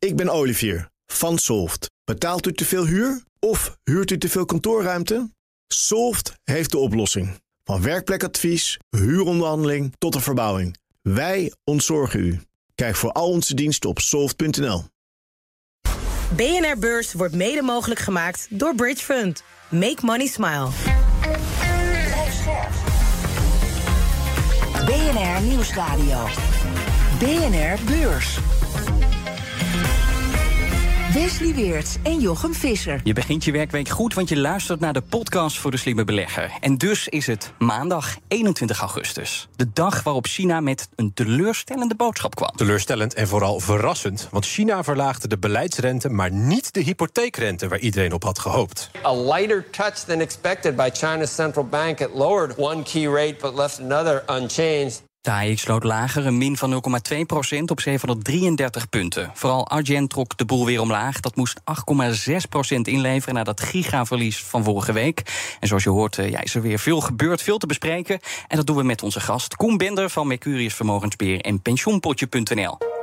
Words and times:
Ik 0.00 0.16
ben 0.16 0.28
Olivier 0.28 0.90
van 1.06 1.38
Solft. 1.38 1.90
Betaalt 2.04 2.46
u 2.46 2.52
te 2.52 2.64
veel 2.64 2.86
huur 2.86 3.22
of 3.38 3.78
huurt 3.84 4.10
u 4.10 4.18
te 4.18 4.28
veel 4.28 4.44
kantoorruimte? 4.44 5.30
Solft 5.66 6.32
heeft 6.44 6.70
de 6.70 6.78
oplossing. 6.78 7.40
Van 7.64 7.82
werkplekadvies, 7.82 8.78
huuronderhandeling 8.90 9.94
tot 9.98 10.12
de 10.12 10.20
verbouwing. 10.20 10.76
Wij 11.02 11.52
ontzorgen 11.64 12.20
u. 12.20 12.40
Kijk 12.74 12.96
voor 12.96 13.12
al 13.12 13.28
onze 13.28 13.54
diensten 13.54 13.90
op 13.90 13.98
soft.nl. 13.98 14.84
BNR 16.36 16.78
Beurs 16.78 17.12
wordt 17.12 17.34
mede 17.34 17.62
mogelijk 17.62 18.00
gemaakt 18.00 18.46
door 18.50 18.74
Bridge 18.74 19.04
Fund. 19.04 19.42
Make 19.68 19.98
money 20.00 20.26
smile. 20.26 20.68
BNR 24.86 25.42
Nieuwsradio. 25.42 26.26
BNR 27.18 27.84
Beurs. 27.84 28.38
Wesley 31.14 31.54
Weerts 31.54 31.96
en 32.02 32.20
Jochem 32.20 32.54
Visser. 32.54 33.00
Je 33.04 33.12
begint 33.12 33.44
je 33.44 33.52
werkweek 33.52 33.88
goed, 33.88 34.14
want 34.14 34.28
je 34.28 34.38
luistert 34.38 34.80
naar 34.80 34.92
de 34.92 35.02
podcast 35.02 35.58
voor 35.58 35.70
de 35.70 35.76
slimme 35.76 36.04
belegger. 36.04 36.52
En 36.60 36.78
dus 36.78 37.08
is 37.08 37.26
het 37.26 37.52
maandag 37.58 38.16
21 38.28 38.80
augustus. 38.80 39.48
De 39.56 39.72
dag 39.72 40.02
waarop 40.02 40.26
China 40.26 40.60
met 40.60 40.88
een 40.94 41.12
teleurstellende 41.14 41.94
boodschap 41.94 42.34
kwam. 42.34 42.50
Teleurstellend 42.56 43.14
en 43.14 43.28
vooral 43.28 43.60
verrassend. 43.60 44.28
Want 44.30 44.46
China 44.46 44.84
verlaagde 44.84 45.28
de 45.28 45.38
beleidsrente, 45.38 46.08
maar 46.08 46.32
niet 46.32 46.72
de 46.74 46.80
hypotheekrente 46.80 47.68
waar 47.68 47.78
iedereen 47.78 48.12
op 48.12 48.22
had 48.22 48.38
gehoopt. 48.38 48.90
A 49.04 49.14
lighter 49.14 49.70
touch 49.70 49.98
than 49.98 50.20
expected 50.20 50.76
by 50.76 50.88
China's 50.92 51.34
central 51.34 51.64
bank. 51.64 52.00
It 52.00 52.10
lowered 52.14 52.56
one 52.56 52.82
key 52.82 53.06
rate 53.06 53.36
but 53.40 53.54
left 53.54 53.80
another 53.80 54.24
unchanged. 54.28 55.08
De 55.22 55.52
sloot 55.56 55.84
lager, 55.84 56.26
een 56.26 56.38
min 56.38 56.56
van 56.56 56.72
0,2% 56.72 57.62
op 57.66 57.80
733 57.80 58.88
punten. 58.88 59.30
Vooral 59.34 59.68
Argent 59.68 60.10
trok 60.10 60.36
de 60.36 60.44
boel 60.44 60.66
weer 60.66 60.80
omlaag. 60.80 61.20
Dat 61.20 61.36
moest 61.36 61.60
8,6% 61.60 62.80
inleveren 62.82 63.34
na 63.34 63.44
dat 63.44 63.60
gigaverlies 63.60 64.42
van 64.42 64.64
vorige 64.64 64.92
week. 64.92 65.22
En 65.60 65.68
zoals 65.68 65.82
je 65.82 65.90
hoort 65.90 66.16
ja, 66.16 66.40
is 66.40 66.54
er 66.54 66.62
weer 66.62 66.78
veel 66.78 67.00
gebeurd, 67.00 67.42
veel 67.42 67.58
te 67.58 67.66
bespreken. 67.66 68.20
En 68.48 68.56
dat 68.56 68.66
doen 68.66 68.76
we 68.76 68.82
met 68.82 69.02
onze 69.02 69.20
gast 69.20 69.56
Koen 69.56 69.76
Bender 69.76 70.10
van 70.10 70.26
Mercurius 70.26 70.74
Vermogensbeheer 70.74 71.40
en 71.40 71.62
pensioenpotje.nl. 71.62 72.99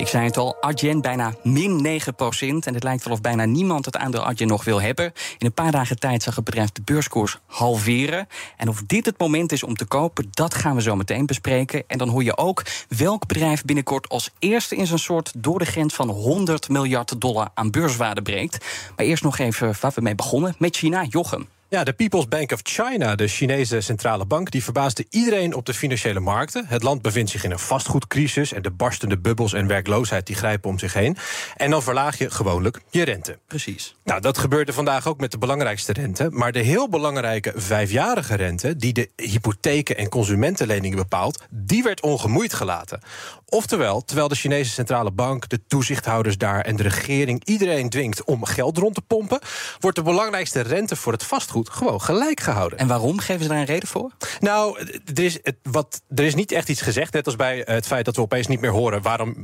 Ik 0.00 0.08
zei 0.08 0.24
het 0.24 0.36
al, 0.36 0.56
Argent 0.60 1.02
bijna 1.02 1.34
min 1.42 2.00
9% 2.00 2.04
En 2.40 2.74
het 2.74 2.82
lijkt 2.82 3.04
wel 3.04 3.12
of 3.12 3.20
bijna 3.20 3.44
niemand 3.44 3.84
het 3.84 3.96
aandeel 3.96 4.24
Argent 4.24 4.50
nog 4.50 4.64
wil 4.64 4.80
hebben. 4.80 5.12
In 5.38 5.46
een 5.46 5.52
paar 5.52 5.70
dagen 5.70 5.98
tijd 5.98 6.22
zag 6.22 6.34
het 6.34 6.44
bedrijf 6.44 6.72
de 6.72 6.82
beurskoers 6.84 7.38
halveren. 7.46 8.26
En 8.56 8.68
of 8.68 8.82
dit 8.86 9.06
het 9.06 9.18
moment 9.18 9.52
is 9.52 9.62
om 9.62 9.74
te 9.74 9.84
kopen, 9.84 10.28
dat 10.30 10.54
gaan 10.54 10.74
we 10.74 10.82
zo 10.82 10.96
meteen 10.96 11.26
bespreken. 11.26 11.84
En 11.86 11.98
dan 11.98 12.08
hoor 12.08 12.22
je 12.22 12.36
ook 12.36 12.62
welk 12.88 13.26
bedrijf 13.26 13.64
binnenkort 13.64 14.08
als 14.08 14.30
eerste 14.38 14.76
in 14.76 14.86
zijn 14.86 14.98
soort 14.98 15.32
door 15.36 15.58
de 15.58 15.64
grens 15.64 15.94
van 15.94 16.08
100 16.08 16.68
miljard 16.68 17.20
dollar 17.20 17.50
aan 17.54 17.70
beurswaarde 17.70 18.22
breekt. 18.22 18.64
Maar 18.96 19.06
eerst 19.06 19.22
nog 19.22 19.38
even 19.38 19.74
waar 19.80 19.92
we 19.94 20.00
mee 20.00 20.14
begonnen 20.14 20.54
met 20.58 20.76
China, 20.76 21.04
Jochem. 21.08 21.48
Ja, 21.70 21.84
de 21.84 21.92
People's 21.92 22.28
Bank 22.28 22.52
of 22.52 22.60
China, 22.62 23.14
de 23.14 23.28
Chinese 23.28 23.80
centrale 23.80 24.26
bank, 24.26 24.50
die 24.50 24.64
verbaasde 24.64 25.06
iedereen 25.10 25.54
op 25.54 25.66
de 25.66 25.74
financiële 25.74 26.20
markten. 26.20 26.64
Het 26.66 26.82
land 26.82 27.02
bevindt 27.02 27.30
zich 27.30 27.44
in 27.44 27.50
een 27.50 27.58
vastgoedcrisis 27.58 28.52
en 28.52 28.62
de 28.62 28.70
barstende 28.70 29.18
bubbels 29.18 29.52
en 29.52 29.66
werkloosheid 29.66 30.26
die 30.26 30.36
grijpen 30.36 30.70
om 30.70 30.78
zich 30.78 30.92
heen. 30.92 31.16
En 31.56 31.70
dan 31.70 31.82
verlaag 31.82 32.18
je 32.18 32.30
gewoonlijk 32.30 32.80
je 32.90 33.02
rente. 33.02 33.38
Precies. 33.46 33.96
Nou, 34.04 34.20
dat 34.20 34.38
gebeurde 34.38 34.72
vandaag 34.72 35.06
ook 35.06 35.20
met 35.20 35.30
de 35.30 35.38
belangrijkste 35.38 35.92
rente. 35.92 36.28
Maar 36.30 36.52
de 36.52 36.58
heel 36.58 36.88
belangrijke 36.88 37.52
vijfjarige 37.56 38.34
rente, 38.34 38.76
die 38.76 38.92
de 38.92 39.10
hypotheken 39.16 39.96
en 39.96 40.08
consumentenleningen 40.08 40.98
bepaalt, 40.98 41.42
die 41.50 41.82
werd 41.82 42.00
ongemoeid 42.00 42.54
gelaten. 42.54 43.00
Oftewel, 43.48 44.04
terwijl 44.04 44.28
de 44.28 44.34
Chinese 44.34 44.70
centrale 44.70 45.10
bank, 45.10 45.48
de 45.48 45.60
toezichthouders 45.66 46.38
daar 46.38 46.60
en 46.60 46.76
de 46.76 46.82
regering 46.82 47.44
iedereen 47.44 47.90
dwingt 47.90 48.24
om 48.24 48.44
geld 48.44 48.78
rond 48.78 48.94
te 48.94 49.02
pompen, 49.02 49.40
wordt 49.80 49.96
de 49.96 50.02
belangrijkste 50.02 50.60
rente 50.60 50.96
voor 50.96 51.12
het 51.12 51.24
vastgoed 51.24 51.58
gewoon 51.68 52.00
gelijk 52.00 52.40
gehouden. 52.40 52.78
En 52.78 52.86
waarom? 52.86 53.18
Geven 53.18 53.42
ze 53.42 53.48
daar 53.48 53.58
een 53.58 53.64
reden 53.64 53.88
voor? 53.88 54.10
Nou, 54.40 54.78
er 55.14 55.24
is, 55.24 55.38
wat, 55.62 56.02
er 56.14 56.24
is 56.24 56.34
niet 56.34 56.52
echt 56.52 56.68
iets 56.68 56.80
gezegd, 56.80 57.12
net 57.12 57.26
als 57.26 57.36
bij 57.36 57.62
het 57.64 57.86
feit 57.86 58.04
dat 58.04 58.16
we 58.16 58.22
opeens 58.22 58.46
niet 58.46 58.60
meer 58.60 58.70
horen 58.70 59.02
waarom 59.02 59.34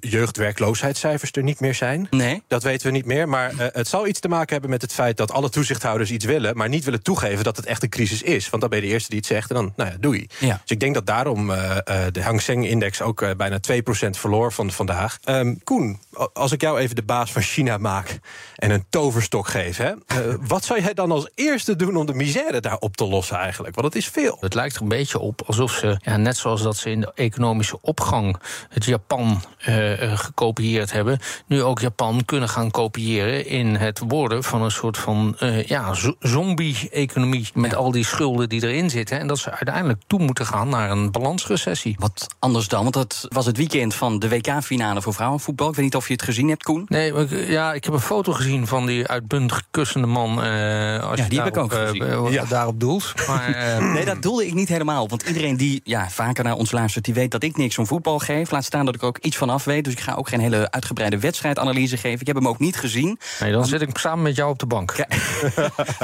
jeugdwerkloosheidscijfers 0.00 1.30
er 1.32 1.42
niet 1.42 1.60
meer 1.60 1.74
zijn. 1.74 2.06
Nee. 2.10 2.42
Dat 2.48 2.62
weten 2.62 2.86
we 2.86 2.92
niet 2.92 3.04
meer. 3.04 3.28
Maar 3.28 3.52
uh, 3.52 3.58
het 3.72 3.88
zal 3.88 4.06
iets 4.06 4.20
te 4.20 4.28
maken 4.28 4.52
hebben 4.52 4.70
met 4.70 4.82
het 4.82 4.92
feit 4.92 5.16
dat 5.16 5.32
alle 5.32 5.50
toezichthouders 5.50 6.10
iets 6.10 6.24
willen, 6.24 6.56
maar 6.56 6.68
niet 6.68 6.84
willen 6.84 7.02
toegeven 7.02 7.44
dat 7.44 7.56
het 7.56 7.66
echt 7.66 7.82
een 7.82 7.88
crisis 7.88 8.22
is. 8.22 8.50
Want 8.50 8.62
dan 8.62 8.70
ben 8.70 8.80
je 8.80 8.86
de 8.86 8.92
eerste 8.92 9.08
die 9.08 9.18
het 9.18 9.26
zegt 9.26 9.50
en 9.50 9.56
dan, 9.56 9.72
nou 9.76 9.90
ja, 9.90 9.96
doei. 10.00 10.26
Ja. 10.38 10.58
Dus 10.60 10.70
ik 10.70 10.80
denk 10.80 10.94
dat 10.94 11.06
daarom 11.06 11.50
uh, 11.50 11.76
de 12.12 12.22
Hang 12.22 12.40
Seng-index 12.40 13.02
ook 13.02 13.20
uh, 13.20 13.30
bijna 13.36 13.60
2% 13.72 14.10
verloor 14.10 14.52
van 14.52 14.70
vandaag. 14.70 15.18
Um, 15.24 15.62
Koen, 15.64 15.98
als 16.32 16.52
ik 16.52 16.60
jou 16.60 16.78
even 16.78 16.96
de 16.96 17.02
baas 17.02 17.32
van 17.32 17.42
China 17.42 17.78
maak 17.78 18.18
en 18.56 18.70
een 18.70 18.84
toverstok 18.90 19.48
geef, 19.48 19.76
hè, 19.76 19.92
wat 20.40 20.64
zou 20.64 20.80
jij 20.80 20.94
dan 20.94 21.10
als 21.10 21.30
eerste 21.34 21.76
doen 21.76 21.96
om 21.96 22.06
de 22.06 22.14
misère 22.14 22.60
daar 22.60 22.78
op 22.78 22.96
te 22.96 23.04
lossen 23.04 23.36
eigenlijk? 23.36 23.74
Want 23.74 23.86
het 23.86 24.02
is 24.02 24.08
veel. 24.08 24.36
Het 24.46 24.54
lijkt 24.54 24.76
er 24.76 24.82
een 24.82 24.88
beetje 24.88 25.18
op 25.18 25.42
alsof 25.46 25.72
ze, 25.72 25.98
ja, 26.02 26.16
net 26.16 26.36
zoals 26.36 26.62
dat 26.62 26.76
ze 26.76 26.90
in 26.90 27.00
de 27.00 27.12
economische 27.14 27.78
opgang 27.80 28.36
het 28.68 28.84
Japan 28.84 29.42
uh, 29.68 30.18
gekopieerd 30.18 30.92
hebben, 30.92 31.18
nu 31.46 31.62
ook 31.62 31.80
Japan 31.80 32.24
kunnen 32.24 32.48
gaan 32.48 32.70
kopiëren 32.70 33.46
in 33.46 33.74
het 33.74 34.00
worden 34.08 34.42
van 34.42 34.62
een 34.62 34.70
soort 34.70 34.98
van 34.98 35.36
uh, 35.40 35.64
ja, 35.64 35.94
zombie-economie 36.18 37.48
met 37.54 37.70
ja. 37.70 37.76
al 37.76 37.90
die 37.90 38.04
schulden 38.04 38.48
die 38.48 38.62
erin 38.62 38.90
zitten. 38.90 39.18
En 39.18 39.26
dat 39.26 39.38
ze 39.38 39.50
uiteindelijk 39.50 40.02
toe 40.06 40.20
moeten 40.20 40.46
gaan 40.46 40.68
naar 40.68 40.90
een 40.90 41.10
balansrecessie. 41.10 41.96
Wat 41.98 42.26
anders 42.38 42.68
dan, 42.68 42.82
want 42.82 42.94
dat 42.94 43.26
was 43.28 43.46
het 43.46 43.56
weekend 43.56 43.94
van 43.94 44.18
de 44.18 44.28
WK-finale 44.28 45.02
voor 45.02 45.14
vrouwenvoetbal. 45.14 45.68
Ik 45.68 45.74
weet 45.74 45.84
niet 45.84 45.96
of 45.96 46.06
je 46.06 46.12
het 46.12 46.22
gezien 46.22 46.48
hebt, 46.48 46.62
Koen. 46.62 46.84
Nee, 46.88 47.12
maar, 47.12 47.36
ja, 47.36 47.72
ik 47.72 47.84
heb 47.84 47.92
een 47.92 48.00
foto 48.00 48.32
gezien 48.32 48.66
van 48.66 48.86
die 48.86 49.06
uitbundig 49.06 49.62
kussende 49.70 50.06
man. 50.06 50.30
als 50.30 51.18
ja, 51.18 51.24
je 51.24 51.28
die 51.28 51.38
heb 51.38 51.48
ik 51.48 51.56
ook 51.56 51.72
gezien. 51.72 52.02
Uh, 52.02 52.32
ja. 52.32 52.44
daarop 52.44 52.80
doelt. 52.80 53.12
Maar, 53.26 53.78
uh, 53.80 53.92
nee, 53.94 54.04
dat 54.04 54.22
ik 54.44 54.54
niet 54.54 54.68
helemaal. 54.68 55.08
Want 55.08 55.22
iedereen 55.22 55.56
die 55.56 55.80
ja, 55.84 56.10
vaker 56.10 56.44
naar 56.44 56.56
ons 56.56 56.70
luistert, 56.70 57.04
die 57.04 57.14
weet 57.14 57.30
dat 57.30 57.42
ik 57.42 57.56
niks 57.56 57.78
om 57.78 57.86
voetbal 57.86 58.18
geef. 58.18 58.50
Laat 58.50 58.64
staan 58.64 58.84
dat 58.84 58.94
ik 58.94 59.02
ook 59.02 59.18
iets 59.18 59.36
van 59.36 59.50
af 59.50 59.64
weet. 59.64 59.84
Dus 59.84 59.92
ik 59.92 60.00
ga 60.00 60.14
ook 60.14 60.28
geen 60.28 60.40
hele 60.40 60.70
uitgebreide 60.70 61.18
wedstrijdanalyse 61.18 61.96
geven. 61.96 62.20
Ik 62.20 62.26
heb 62.26 62.36
hem 62.36 62.48
ook 62.48 62.58
niet 62.58 62.76
gezien. 62.76 63.18
Nee, 63.40 63.50
dan 63.50 63.60
maar, 63.60 63.68
zit 63.68 63.80
ik 63.80 63.98
samen 63.98 64.22
met 64.22 64.36
jou 64.36 64.50
op 64.50 64.58
de 64.58 64.66
bank. 64.66 64.90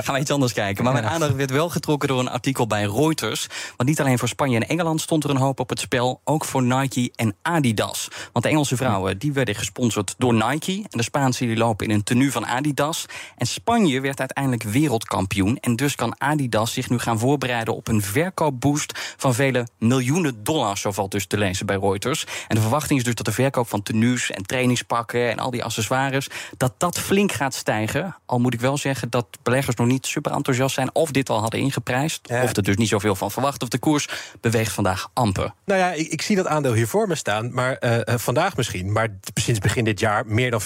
gaan 0.04 0.15
we 0.15 0.20
iets 0.20 0.31
anders 0.31 0.53
kijken. 0.53 0.84
Maar 0.84 0.93
mijn 0.93 1.06
aandacht 1.06 1.34
werd 1.34 1.50
wel 1.50 1.69
getrokken 1.69 2.09
door 2.09 2.19
een 2.19 2.31
artikel 2.31 2.66
bij 2.66 2.84
Reuters. 2.84 3.47
Want 3.76 3.88
niet 3.88 4.00
alleen 4.00 4.19
voor 4.19 4.28
Spanje 4.28 4.56
en 4.56 4.69
Engeland 4.69 5.00
stond 5.00 5.25
er 5.25 5.31
een 5.31 5.37
hoop 5.37 5.60
op 5.60 5.69
het 5.69 5.81
spel. 5.81 6.20
Ook 6.25 6.44
voor 6.44 6.62
Nike 6.62 7.12
en 7.16 7.34
Adidas. 7.43 8.09
Want 8.32 8.44
de 8.44 8.50
Engelse 8.50 8.76
vrouwen 8.76 9.19
die 9.19 9.32
werden 9.32 9.54
gesponsord 9.54 10.14
door 10.19 10.34
Nike. 10.34 10.72
En 10.72 10.99
de 10.99 11.03
Spaanse 11.03 11.47
die 11.47 11.56
lopen 11.56 11.87
in 11.87 11.94
een 11.94 12.03
tenue 12.03 12.32
van 12.32 12.47
Adidas. 12.47 13.06
En 13.37 13.47
Spanje 13.47 14.00
werd 14.00 14.19
uiteindelijk 14.19 14.62
wereldkampioen. 14.62 15.59
En 15.60 15.76
dus 15.76 15.94
kan 15.94 16.14
Adidas 16.19 16.72
zich 16.72 16.91
nu 16.91 16.99
gaan 16.99 17.19
voorbereiden 17.19 17.75
op 17.75 17.88
een 17.88 18.03
verkoopboost 18.12 19.15
van 19.17 19.34
vele 19.34 19.67
miljoenen 19.78 20.45
dollars. 20.45 20.81
Zo 20.81 20.93
valt 20.93 21.11
dus 21.11 21.27
te 21.27 21.39
lezen 21.39 21.67
bij 21.67 21.77
Reuters. 21.77 22.27
En 22.49 22.55
de 22.55 22.61
verwachting 22.61 22.99
is 22.99 23.05
dus 23.05 23.15
dat 23.15 23.27
de 23.27 23.33
verkoop 23.33 23.69
van 23.69 23.83
tenues 23.83 24.31
en 24.31 24.43
trainingspakken 24.43 25.31
en 25.31 25.39
al 25.39 25.50
die 25.50 25.65
accessoires, 25.65 26.28
dat 26.56 26.73
dat 26.78 26.99
flink 26.99 27.33
gaat 27.33 27.55
stijgen. 27.55 28.17
Al 28.27 28.39
moet 28.39 28.55
ik 28.55 28.61
wel 28.61 28.77
zeggen 28.77 29.11
dat 29.11 29.27
beleggers 29.43 29.77
nog 29.77 29.87
niet 29.87 30.06
super 30.06 30.33
enthousiast 30.33 30.75
zijn 30.75 30.95
of 30.95 31.11
dit 31.11 31.31
al 31.31 31.41
hadden 31.41 31.61
ingeprijsd. 31.61 32.21
Ja. 32.23 32.43
Of 32.43 32.56
er 32.56 32.62
dus 32.62 32.77
niet 32.77 32.89
zoveel 32.89 33.15
van 33.15 33.31
verwacht. 33.31 33.62
Of 33.62 33.69
de 33.69 33.78
koers 33.78 34.09
beweegt 34.41 34.73
vandaag 34.73 35.11
amper. 35.12 35.53
Nou 35.65 35.81
ja, 35.81 35.93
ik, 35.93 36.09
ik 36.09 36.23
zie 36.23 36.37
dat 36.37 36.47
aandeel 36.47 36.73
hier 36.73 36.89
voor 36.89 37.09
me 37.09 37.15
staan, 37.15 37.53
maar 37.53 37.77
uh, 37.81 38.00
vandaag 38.06 38.56
misschien. 38.56 38.93
Maar 38.93 39.09
sinds 39.34 39.61
begin 39.61 39.84
dit 39.84 40.00
jaar 40.00 40.27
meer 40.27 40.50
dan 40.50 40.62
40% 40.62 40.65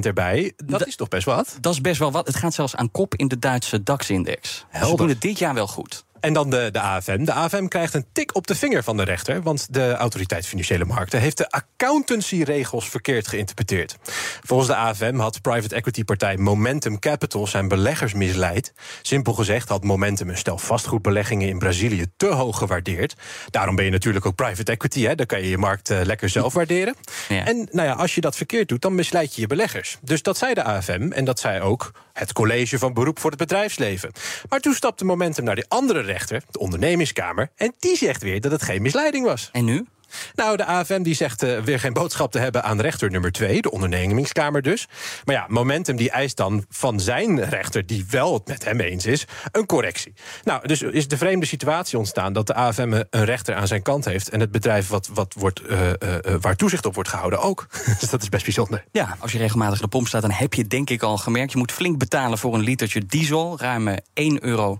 erbij. 0.00 0.52
Dat, 0.64 0.86
is 0.86 0.96
toch 0.96 1.08
best 1.08 1.24
wat? 1.24 1.56
Dat 1.60 1.72
is 1.72 1.80
best 1.80 1.98
wel 1.98 2.10
wat. 2.10 2.26
Het 2.26 2.36
gaat 2.36 2.54
zelfs 2.54 2.76
aan 2.76 2.90
kop 2.90 3.14
in 3.14 3.28
de 3.28 3.38
Duitse 3.38 3.82
DAX-index. 3.82 4.66
We 4.72 4.96
doen 4.96 5.08
het 5.08 5.20
dit 5.20 5.38
jaar 5.38 5.54
wel 5.54 5.66
goed. 5.66 6.04
En 6.20 6.32
dan 6.32 6.50
de, 6.50 6.68
de 6.72 6.80
AFM. 6.80 7.24
De 7.24 7.32
AFM 7.32 7.66
krijgt 7.66 7.94
een 7.94 8.06
tik 8.12 8.34
op 8.34 8.46
de 8.46 8.54
vinger 8.54 8.82
van 8.82 8.96
de 8.96 9.02
rechter. 9.02 9.42
Want 9.42 9.74
de 9.74 9.92
Autoriteit 9.92 10.46
Financiële 10.46 10.84
Markten 10.84 11.20
heeft 11.20 11.36
de 11.36 11.50
accountancy-regels 11.50 12.88
verkeerd 12.88 13.28
geïnterpreteerd. 13.28 13.96
Volgens 14.42 14.68
de 14.68 14.76
AFM 14.76 15.16
had 15.16 15.40
private 15.40 15.74
equity 15.74 16.04
partij 16.04 16.36
Momentum 16.36 16.98
Capital 16.98 17.46
zijn 17.46 17.68
beleggers 17.68 18.14
misleid. 18.14 18.72
Simpel 19.02 19.32
gezegd 19.32 19.68
had 19.68 19.84
Momentum 19.84 20.28
een 20.28 20.36
stel 20.36 20.58
vastgoedbeleggingen 20.58 21.48
in 21.48 21.58
Brazilië 21.58 22.06
te 22.16 22.26
hoog 22.26 22.58
gewaardeerd. 22.58 23.14
Daarom 23.50 23.76
ben 23.76 23.84
je 23.84 23.90
natuurlijk 23.90 24.26
ook 24.26 24.34
private 24.34 24.72
equity. 24.72 25.02
Hè? 25.02 25.14
Dan 25.14 25.26
kan 25.26 25.42
je 25.42 25.48
je 25.48 25.58
markt 25.58 25.90
uh, 25.90 26.00
lekker 26.02 26.28
zelf 26.28 26.52
waarderen. 26.52 26.94
Ja. 27.28 27.46
En 27.46 27.68
nou 27.70 27.88
ja, 27.88 27.94
als 27.94 28.14
je 28.14 28.20
dat 28.20 28.36
verkeerd 28.36 28.68
doet, 28.68 28.82
dan 28.82 28.94
misleid 28.94 29.34
je 29.34 29.40
je 29.40 29.46
beleggers. 29.46 29.98
Dus 30.00 30.22
dat 30.22 30.38
zei 30.38 30.54
de 30.54 30.62
AFM 30.62 31.10
en 31.12 31.24
dat 31.24 31.40
zei 31.40 31.60
ook 31.60 31.90
het 32.12 32.32
college 32.32 32.78
van 32.78 32.94
beroep 32.94 33.18
voor 33.18 33.30
het 33.30 33.38
bedrijfsleven. 33.38 34.12
Maar 34.48 34.60
toen 34.60 34.74
stapte 34.74 35.04
Momentum 35.04 35.44
naar 35.44 35.54
die 35.54 35.68
andere 35.68 36.00
rechter, 36.08 36.42
de 36.50 36.58
ondernemingskamer, 36.58 37.50
en 37.56 37.74
die 37.78 37.96
zegt 37.96 38.22
weer 38.22 38.40
dat 38.40 38.52
het 38.52 38.62
geen 38.62 38.82
misleiding 38.82 39.24
was. 39.24 39.48
En 39.52 39.64
nu? 39.64 39.86
Nou, 40.34 40.56
de 40.56 40.64
AFM 40.64 41.02
die 41.02 41.14
zegt 41.14 41.42
uh, 41.42 41.58
weer 41.58 41.80
geen 41.80 41.92
boodschap 41.92 42.32
te 42.32 42.38
hebben 42.38 42.62
aan 42.64 42.80
rechter 42.80 43.10
nummer 43.10 43.32
2, 43.32 43.62
de 43.62 43.70
ondernemingskamer 43.70 44.62
dus. 44.62 44.88
Maar 45.24 45.34
ja, 45.34 45.44
Momentum 45.48 45.96
die 45.96 46.10
eist 46.10 46.36
dan 46.36 46.64
van 46.68 47.00
zijn 47.00 47.44
rechter, 47.44 47.86
die 47.86 48.06
wel 48.10 48.34
het 48.34 48.46
met 48.46 48.64
hem 48.64 48.80
eens 48.80 49.06
is, 49.06 49.24
een 49.52 49.66
correctie. 49.66 50.14
Nou, 50.44 50.66
dus 50.66 50.82
is 50.82 51.08
de 51.08 51.16
vreemde 51.16 51.46
situatie 51.46 51.98
ontstaan 51.98 52.32
dat 52.32 52.46
de 52.46 52.54
AFM 52.54 53.02
een 53.10 53.24
rechter 53.24 53.54
aan 53.54 53.66
zijn 53.66 53.82
kant 53.82 54.04
heeft 54.04 54.28
en 54.28 54.40
het 54.40 54.50
bedrijf 54.50 54.88
wat, 54.88 55.08
wat 55.12 55.34
wordt, 55.38 55.70
uh, 55.70 55.80
uh, 55.80 55.94
waar 56.40 56.56
toezicht 56.56 56.86
op 56.86 56.94
wordt 56.94 57.08
gehouden 57.08 57.40
ook. 57.40 57.66
dus 58.00 58.10
dat 58.10 58.22
is 58.22 58.28
best 58.28 58.44
bijzonder. 58.44 58.84
Ja, 58.92 59.16
als 59.18 59.32
je 59.32 59.38
regelmatig 59.38 59.80
de 59.80 59.88
pomp 59.88 60.06
staat, 60.06 60.22
dan 60.22 60.30
heb 60.30 60.54
je 60.54 60.66
denk 60.66 60.90
ik 60.90 61.02
al 61.02 61.18
gemerkt, 61.18 61.52
je 61.52 61.58
moet 61.58 61.72
flink 61.72 61.98
betalen 61.98 62.38
voor 62.38 62.54
een 62.54 62.60
litertje 62.60 63.06
diesel, 63.06 63.58
ruim 63.60 63.88
1,90 63.88 63.94
euro 64.40 64.78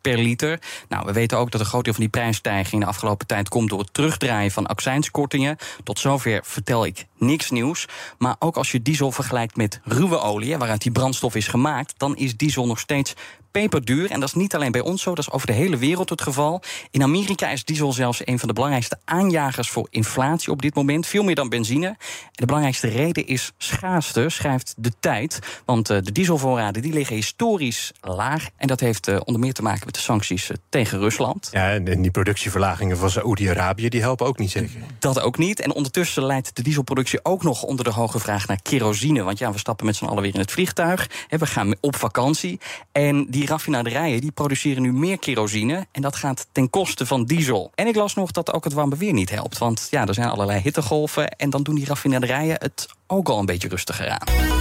per 0.00 0.18
liter. 0.18 0.60
Nou, 0.88 1.06
we 1.06 1.12
weten 1.12 1.38
ook 1.38 1.50
dat 1.50 1.60
een 1.60 1.66
groot 1.66 1.84
deel 1.84 1.92
van 1.92 2.02
die 2.02 2.10
prijsstijging 2.10 2.82
de 2.82 2.88
afgelopen 2.88 3.26
tijd 3.26 3.48
komt 3.48 3.68
door 3.68 3.78
het 3.78 3.94
terugdraaien 3.94 4.35
van 4.44 4.66
accijnskortingen. 4.66 5.56
Tot 5.84 5.98
zover 5.98 6.40
vertel 6.44 6.86
ik 6.86 7.06
niks 7.18 7.50
nieuws. 7.50 7.86
Maar 8.18 8.36
ook 8.38 8.56
als 8.56 8.72
je 8.72 8.82
diesel 8.82 9.12
vergelijkt 9.12 9.56
met 9.56 9.80
ruwe 9.84 10.18
olie, 10.18 10.56
waaruit 10.56 10.82
die 10.82 10.92
brandstof 10.92 11.34
is 11.34 11.48
gemaakt, 11.48 11.94
dan 11.96 12.16
is 12.16 12.36
diesel 12.36 12.66
nog 12.66 12.78
steeds 12.78 13.14
peperduur. 13.60 14.10
En 14.10 14.20
dat 14.20 14.28
is 14.28 14.34
niet 14.34 14.54
alleen 14.54 14.72
bij 14.72 14.80
ons 14.80 15.02
zo, 15.02 15.14
dat 15.14 15.26
is 15.26 15.30
over 15.30 15.46
de 15.46 15.52
hele 15.52 15.76
wereld 15.76 16.10
het 16.10 16.22
geval. 16.22 16.62
In 16.90 17.02
Amerika 17.02 17.48
is 17.50 17.64
diesel 17.64 17.92
zelfs 17.92 18.26
een 18.26 18.38
van 18.38 18.48
de 18.48 18.54
belangrijkste 18.54 18.98
aanjagers 19.04 19.68
voor 19.68 19.86
inflatie 19.90 20.50
op 20.52 20.62
dit 20.62 20.74
moment. 20.74 21.06
Veel 21.06 21.22
meer 21.22 21.34
dan 21.34 21.48
benzine. 21.48 21.86
En 21.86 21.96
de 22.30 22.46
belangrijkste 22.46 22.88
reden 22.88 23.26
is 23.26 23.52
schaarste, 23.58 24.28
schrijft 24.28 24.74
de 24.76 24.92
tijd. 25.00 25.38
Want 25.64 25.90
uh, 25.90 25.98
de 26.02 26.12
dieselvoorraden 26.12 26.82
die 26.82 26.92
liggen 26.92 27.16
historisch 27.16 27.92
laag. 28.00 28.48
En 28.56 28.66
dat 28.66 28.80
heeft 28.80 29.08
uh, 29.08 29.20
onder 29.24 29.40
meer 29.40 29.52
te 29.52 29.62
maken 29.62 29.82
met 29.84 29.94
de 29.94 30.00
sancties 30.00 30.50
uh, 30.50 30.56
tegen 30.68 30.98
Rusland. 30.98 31.48
Ja, 31.52 31.72
en 31.72 32.02
die 32.02 32.10
productieverlagingen 32.10 32.96
van 32.96 33.10
Saoedi-Arabië, 33.10 33.88
die 33.88 34.00
helpen 34.00 34.26
ook 34.26 34.38
niet 34.38 34.50
zeker. 34.50 34.80
Dat 34.98 35.20
ook 35.20 35.38
niet. 35.38 35.60
En 35.60 35.72
ondertussen 35.72 36.24
leidt 36.24 36.56
de 36.56 36.62
dieselproductie 36.62 37.20
ook 37.22 37.42
nog 37.42 37.62
onder 37.62 37.84
de 37.84 37.92
hoge 37.92 38.18
vraag 38.18 38.46
naar 38.46 38.62
kerosine. 38.62 39.22
Want 39.22 39.38
ja, 39.38 39.52
we 39.52 39.58
stappen 39.58 39.86
met 39.86 39.96
z'n 39.96 40.04
allen 40.04 40.22
weer 40.22 40.34
in 40.34 40.40
het 40.40 40.52
vliegtuig. 40.52 41.10
We 41.28 41.46
gaan 41.46 41.74
op 41.80 41.96
vakantie. 41.96 42.60
En 42.92 43.26
die 43.30 43.45
raffinaderijen 43.46 44.20
die 44.20 44.32
produceren 44.32 44.82
nu 44.82 44.92
meer 44.92 45.18
kerosine. 45.18 45.86
En 45.92 46.02
dat 46.02 46.16
gaat 46.16 46.46
ten 46.52 46.70
koste 46.70 47.06
van 47.06 47.24
diesel. 47.24 47.72
En 47.74 47.86
ik 47.86 47.94
las 47.94 48.14
nog 48.14 48.30
dat 48.30 48.52
ook 48.52 48.64
het 48.64 48.72
warme 48.72 48.96
weer 48.96 49.12
niet 49.12 49.30
helpt. 49.30 49.58
Want 49.58 49.88
ja, 49.90 50.06
er 50.06 50.14
zijn 50.14 50.28
allerlei 50.28 50.60
hittegolven. 50.60 51.30
En 51.30 51.50
dan 51.50 51.62
doen 51.62 51.74
die 51.74 51.86
raffinaderijen 51.86 52.56
het 52.58 52.88
ook 53.06 53.28
al 53.28 53.38
een 53.38 53.46
beetje 53.46 53.68
rustiger 53.68 54.08
aan. 54.08 54.56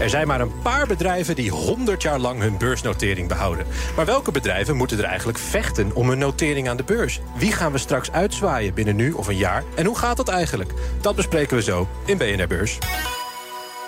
Er 0.00 0.10
zijn 0.10 0.26
maar 0.26 0.40
een 0.40 0.62
paar 0.62 0.86
bedrijven 0.86 1.34
die 1.34 1.50
100 1.50 2.02
jaar 2.02 2.18
lang 2.18 2.40
hun 2.40 2.58
beursnotering 2.58 3.28
behouden. 3.28 3.66
Maar 3.96 4.06
welke 4.06 4.30
bedrijven 4.30 4.76
moeten 4.76 4.98
er 4.98 5.04
eigenlijk 5.04 5.38
vechten 5.38 5.94
om 5.94 6.08
hun 6.08 6.18
notering 6.18 6.68
aan 6.68 6.76
de 6.76 6.84
beurs? 6.84 7.20
Wie 7.36 7.52
gaan 7.52 7.72
we 7.72 7.78
straks 7.78 8.10
uitzwaaien 8.10 8.74
binnen 8.74 8.96
nu 8.96 9.12
of 9.12 9.28
een 9.28 9.36
jaar? 9.36 9.64
En 9.76 9.86
hoe 9.86 9.98
gaat 9.98 10.16
dat 10.16 10.28
eigenlijk? 10.28 10.72
Dat 11.00 11.16
bespreken 11.16 11.56
we 11.56 11.62
zo 11.62 11.88
in 12.06 12.16
BNR 12.18 12.46
Beurs. 12.46 12.78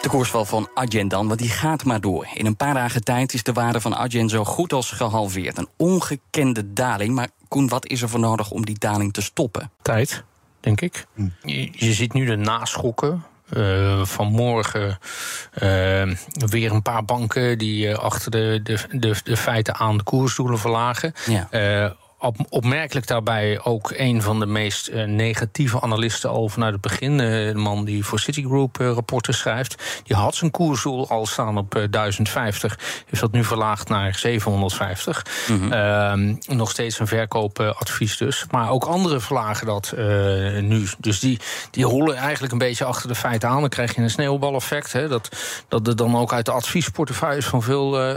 De 0.03 0.09
koersval 0.09 0.45
van 0.45 0.69
Adyen 0.75 1.09
dan, 1.09 1.29
want 1.29 1.41
die 1.41 1.49
gaat 1.49 1.85
maar 1.85 2.01
door. 2.01 2.27
In 2.35 2.47
een 2.47 2.57
paar 2.57 2.75
dagen 2.75 3.05
tijd 3.05 3.35
is 3.35 3.43
de 3.43 3.53
waarde 3.53 3.81
van 3.81 3.97
Adyen 3.97 4.29
zo 4.29 4.45
goed 4.45 4.73
als 4.73 4.91
gehalveerd. 4.91 5.59
Een 5.59 5.69
ongekende 5.77 6.73
daling. 6.73 7.15
Maar 7.15 7.29
Koen, 7.49 7.69
wat 7.69 7.87
is 7.87 8.03
er 8.03 8.09
voor 8.09 8.21
nodig 8.21 8.51
om 8.51 8.65
die 8.65 8.79
daling 8.79 9.13
te 9.13 9.23
stoppen? 9.23 9.71
Tijd, 9.83 10.25
denk 10.61 10.81
ik. 10.81 11.07
Je, 11.43 11.69
je 11.73 11.93
ziet 11.93 12.13
nu 12.13 12.25
de 12.25 12.37
naschokken 12.37 13.25
uh, 13.57 14.05
vanmorgen 14.05 14.99
uh, 15.63 16.17
weer 16.35 16.73
een 16.73 16.83
paar 16.83 17.05
banken 17.05 17.59
die 17.59 17.89
uh, 17.89 17.95
achter 17.95 18.31
de, 18.31 18.61
de, 18.63 18.79
de, 18.91 19.15
de, 19.25 19.37
feiten 19.37 19.75
aan 19.75 19.97
de 19.97 20.03
koersdoelen 20.03 20.59
verlagen. 20.59 21.15
Ja 21.27 21.97
opmerkelijk 22.49 23.07
daarbij 23.07 23.61
ook 23.63 23.93
een 23.97 24.23
van 24.23 24.41
de 24.41 24.47
meest 24.47 24.89
uh, 24.89 25.05
negatieve 25.05 25.81
analisten 25.81 26.31
al 26.31 26.49
vanuit 26.49 26.73
het 26.73 26.81
begin. 26.81 27.13
Uh, 27.13 27.19
de 27.19 27.53
man 27.55 27.85
die 27.85 28.05
voor 28.05 28.19
Citigroup 28.19 28.81
uh, 28.81 28.93
rapporten 28.93 29.35
schrijft. 29.35 30.03
Die 30.05 30.17
had 30.17 30.35
zijn 30.35 30.51
koersdoel 30.51 31.09
al 31.09 31.27
staan 31.27 31.59
op 31.59 31.87
1050. 31.91 32.79
Heeft 33.07 33.21
dat 33.21 33.33
nu 33.33 33.45
verlaagd 33.45 33.89
naar 33.89 34.15
750. 34.15 35.27
Mm 35.49 35.71
-hmm. 35.71 36.39
nog 36.47 36.71
steeds 36.71 36.99
een 36.99 37.07
verkoopadvies 37.07 38.17
dus. 38.17 38.45
Maar 38.51 38.71
ook 38.71 38.85
anderen 38.85 39.21
verlagen 39.21 39.67
dat 39.67 39.95
nu. 40.61 40.87
Dus 40.99 41.21
die, 41.21 41.41
die 41.71 41.87
hollen 41.87 42.17
eigenlijk 42.17 42.53
een 42.53 42.59
beetje 42.59 42.85
achter 42.85 43.09
de 43.09 43.15
feiten 43.15 43.49
aan. 43.49 43.61
Dan 43.61 43.69
krijg 43.69 43.95
je 43.95 44.01
een 44.01 44.11
sneeuwbaleffect. 44.11 44.93
Hè, 44.93 45.09
dat, 45.09 45.29
dat 45.69 45.87
er 45.87 45.97
dan 45.97 46.17
ook 46.17 46.33
uit 46.33 46.47
de 46.47 46.53
adviesportefeuilles 46.53 47.47
van 47.47 47.63
veel 47.63 48.17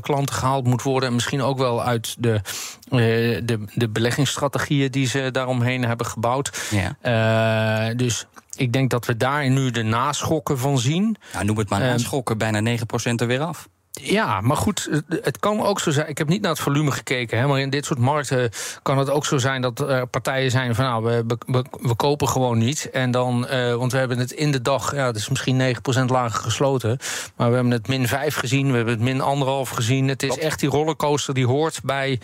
klanten 0.00 0.34
gehaald 0.34 0.66
moet 0.66 0.82
worden. 0.82 1.08
En 1.08 1.14
misschien 1.14 1.42
ook 1.42 1.58
wel 1.58 1.82
uit 1.82 2.14
de 2.18 2.40
de, 2.90 3.64
de 3.74 3.88
beleggingsstrategieën 3.88 4.90
die 4.90 5.06
ze 5.06 5.28
daaromheen 5.32 5.84
hebben 5.84 6.06
gebouwd. 6.06 6.68
Ja. 6.70 7.88
Uh, 7.88 7.96
dus 7.96 8.26
ik 8.56 8.72
denk 8.72 8.90
dat 8.90 9.06
we 9.06 9.16
daar 9.16 9.50
nu 9.50 9.70
de 9.70 9.82
naschokken 9.82 10.58
van 10.58 10.78
zien. 10.78 11.16
Nou, 11.32 11.44
noem 11.44 11.58
het 11.58 11.68
maar 11.68 11.80
uh, 11.80 11.86
naschokken, 11.86 12.38
bijna 12.38 12.78
9% 12.78 12.82
er 13.16 13.26
weer 13.26 13.40
af. 13.40 13.68
Ja, 13.92 14.40
maar 14.40 14.56
goed, 14.56 15.02
het 15.08 15.38
kan 15.38 15.62
ook 15.62 15.80
zo 15.80 15.90
zijn. 15.90 16.08
Ik 16.08 16.18
heb 16.18 16.28
niet 16.28 16.40
naar 16.40 16.50
het 16.50 16.60
volume 16.60 16.90
gekeken, 16.90 17.38
hè, 17.38 17.46
maar 17.46 17.60
in 17.60 17.70
dit 17.70 17.84
soort 17.84 17.98
markten 17.98 18.50
kan 18.82 18.98
het 18.98 19.10
ook 19.10 19.26
zo 19.26 19.38
zijn 19.38 19.62
dat 19.62 19.80
er 19.80 20.06
partijen 20.06 20.50
zijn 20.50 20.74
van 20.74 20.84
nou, 20.84 21.04
we, 21.04 21.36
we, 21.46 21.64
we 21.80 21.94
kopen 21.94 22.28
gewoon 22.28 22.58
niet. 22.58 22.90
En 22.90 23.10
dan, 23.10 23.46
uh, 23.50 23.74
want 23.74 23.92
we 23.92 23.98
hebben 23.98 24.18
het 24.18 24.30
in 24.30 24.52
de 24.52 24.62
dag, 24.62 24.94
ja, 24.94 25.06
het 25.06 25.16
is 25.16 25.28
misschien 25.28 25.76
9% 26.00 26.04
lager 26.06 26.40
gesloten. 26.40 26.98
Maar 27.36 27.48
we 27.48 27.54
hebben 27.54 27.72
het 27.72 27.88
min 27.88 28.08
5 28.08 28.34
gezien, 28.34 28.70
we 28.70 28.76
hebben 28.76 28.94
het 28.94 29.02
min 29.02 29.20
anderhalf 29.20 29.68
gezien. 29.68 30.08
Het 30.08 30.22
is 30.22 30.38
echt 30.38 30.60
die 30.60 30.68
rollercoaster 30.68 31.34
die 31.34 31.46
hoort 31.46 31.80
bij 31.82 32.20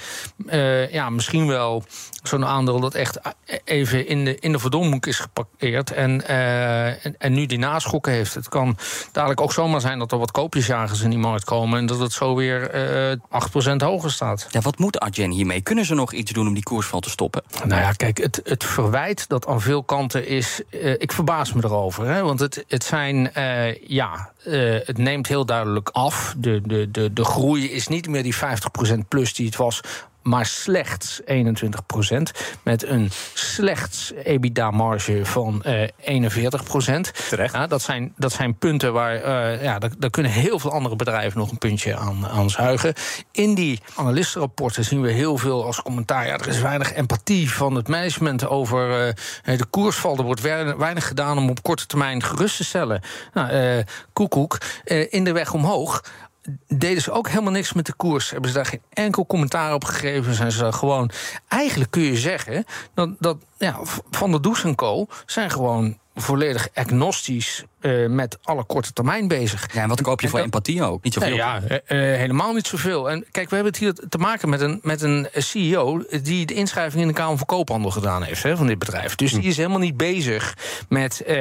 uh, 0.47 0.93
ja, 0.93 1.11
misschien 1.11 1.47
wel 1.47 1.85
zo'n 2.23 2.47
aandeel 2.47 2.81
dat 2.81 2.95
echt 2.95 3.19
even 3.65 4.07
in 4.07 4.25
de, 4.25 4.39
in 4.39 4.53
de 4.53 4.59
verdomhoek 4.59 5.07
is 5.07 5.19
geparkeerd. 5.19 5.93
En, 5.93 6.23
uh, 6.31 7.07
en, 7.07 7.15
en, 7.19 7.33
nu 7.33 7.47
die 7.47 7.59
naschokken 7.59 8.13
heeft. 8.13 8.35
Het 8.35 8.49
kan 8.49 8.79
dadelijk 9.13 9.41
ook 9.41 9.53
zomaar 9.53 9.81
zijn 9.81 9.99
dat 9.99 10.13
er 10.13 10.19
wat 10.19 10.31
koopjesjagers 10.31 11.01
in 11.01 11.11
die 11.11 11.19
markt 11.19 11.45
komen 11.45 11.56
en 11.65 11.87
dat 11.87 11.99
het 11.99 12.13
zo 12.13 12.35
weer 12.35 12.75
uh, 12.75 13.13
eh, 13.13 13.19
8% 13.73 13.77
hoger 13.77 14.11
staat. 14.11 14.47
Ja, 14.51 14.61
wat 14.61 14.79
moet 14.79 14.99
Adyen 14.99 15.31
hiermee? 15.31 15.61
Kunnen 15.61 15.85
ze 15.85 15.95
nog 15.95 16.13
iets 16.13 16.33
doen 16.33 16.47
om 16.47 16.55
die 16.55 16.63
koersval 16.63 17.01
te 17.01 17.11
stoppen? 17.11 17.43
Nou 17.65 17.81
ja, 17.81 17.93
kijk, 17.93 18.19
het, 18.19 18.41
het 18.45 18.65
verwijt 18.65 19.29
dat 19.29 19.47
aan 19.47 19.61
veel 19.61 19.83
kanten 19.83 20.27
is. 20.27 20.61
Uh, 20.71 20.93
ik 20.93 21.13
verbaas 21.13 21.53
me 21.53 21.65
erover. 21.65 22.07
Hè, 22.07 22.23
want 22.23 22.41
het, 22.41 22.65
het 22.69 22.85
zijn, 22.85 23.31
uh, 23.37 23.75
ja, 23.75 24.33
het 24.85 24.99
neemt 24.99 25.27
heel 25.27 25.47
duidelijk 25.47 25.89
af. 25.89 26.35
De, 26.39 26.61
de, 26.65 26.91
de, 26.91 27.13
de 27.13 27.25
groei 27.25 27.71
is 27.71 27.87
niet 27.87 28.09
meer 28.09 28.23
die 28.23 28.37
50% 28.37 28.39
plus 29.09 29.35
die 29.35 29.47
het 29.47 29.57
was 29.57 29.81
maar 30.27 30.47
slechts 30.47 31.21
21 31.25 31.87
procent. 31.87 32.33
Met 32.63 32.87
een 32.87 33.11
slechts 33.35 34.13
EBITDA-marge 34.23 35.25
van 35.25 35.63
uh, 35.67 35.83
eh, 35.83 35.89
41 36.01 36.65
procent. 36.65 37.29
Terecht. 37.29 37.55
Ja, 37.55 37.67
dat, 37.67 37.83
zijn, 37.83 38.13
dat 38.17 38.33
zijn 38.33 38.59
punten 38.59 38.93
waar 38.93 39.15
uh, 39.15 39.63
ja, 39.63 39.79
daar, 39.79 39.91
daar, 39.99 40.11
kunnen 40.11 40.33
heel 40.33 40.59
veel 40.59 40.73
andere 40.73 40.97
bedrijven 40.97 41.39
nog 41.39 41.51
een 41.51 41.59
puntje 41.59 41.97
aan, 41.97 42.27
aan 42.27 42.51
zuigen. 42.51 42.95
In 43.33 43.55
die 43.55 43.81
analistenrapporten 43.95 44.85
zien 44.85 45.01
we 45.01 45.11
heel 45.11 45.37
veel 45.37 45.65
als 45.65 45.83
commentaar. 45.83 46.27
Ja, 46.27 46.39
er 46.39 46.49
is 46.49 46.61
weinig 46.61 46.93
empathie 46.93 47.51
van 47.51 47.75
het 47.75 47.89
management 47.89 48.47
over 48.47 49.07
uh, 49.07 49.59
de 49.59 49.67
koersval. 49.71 50.17
Er 50.17 50.25
wordt 50.25 50.41
weinig 50.77 51.07
gedaan 51.07 51.39
om 51.39 51.51
op 51.51 51.63
korte 51.63 51.87
termijn 51.87 52.23
gerust 52.23 52.57
te 52.57 52.65
stellen. 52.65 53.01
Nou, 53.33 53.83
koekoek, 54.13 54.59
in 55.09 55.25
de 55.25 55.33
weg 55.33 55.53
omhoog 55.53 56.03
deden 56.69 57.03
ze 57.03 57.13
ook 57.13 57.29
helemaal 57.29 57.53
niks 57.53 57.73
met 57.73 57.87
de 57.87 57.93
koers. 57.93 58.31
Hebben 58.31 58.51
ze 58.51 58.57
daar 58.57 58.67
geen 58.67 58.83
enkel 58.93 59.27
commentaar 59.27 59.75
op 59.75 59.85
gegeven. 59.85 60.35
Zijn 60.35 60.53
ze 60.53 60.73
gewoon. 60.73 61.11
Eigenlijk 61.49 61.91
kun 61.91 62.03
je 62.03 62.17
zeggen 62.17 62.65
dat, 62.95 63.11
dat 63.19 63.37
ja, 63.59 63.79
Van 64.11 64.31
der 64.31 64.43
Does 64.43 64.65
en 64.65 64.75
Co. 64.75 65.07
zijn 65.27 65.51
gewoon 65.51 65.99
volledig 66.15 66.69
agnostisch 66.75 67.65
uh, 67.87 68.09
met 68.09 68.39
alle 68.43 68.65
korte 68.65 68.93
termijn 68.93 69.29
bezig. 69.29 69.75
Ja, 69.75 69.83
en 69.83 69.89
wat 69.89 70.01
koop 70.01 70.21
je 70.21 70.29
voor 70.29 70.39
empathie 70.39 70.83
ook? 70.83 71.03
Niet 71.03 71.13
zoveel? 71.13 71.35
ja, 71.35 71.63
uh, 71.63 71.79
helemaal 71.89 72.53
niet 72.53 72.67
zoveel. 72.67 73.11
En 73.11 73.25
kijk, 73.31 73.49
we 73.49 73.55
hebben 73.55 73.73
het 73.73 73.83
hier 73.83 73.95
te 74.09 74.19
maken 74.19 74.49
met 74.49 74.61
een, 74.61 74.79
met 74.83 75.03
een 75.03 75.29
CEO... 75.33 76.05
die 76.23 76.47
de 76.47 76.55
inschrijving 76.55 77.03
in 77.03 77.09
de 77.09 77.15
Kamer 77.15 77.37
van 77.37 77.47
Koophandel 77.47 77.91
gedaan 77.91 78.23
heeft 78.23 78.43
hè, 78.43 78.57
van 78.57 78.67
dit 78.67 78.79
bedrijf. 78.79 79.15
Dus 79.15 79.33
die 79.33 79.43
is 79.43 79.57
helemaal 79.57 79.79
niet 79.79 79.97
bezig 79.97 80.57
met 80.89 81.21
uh, 81.21 81.35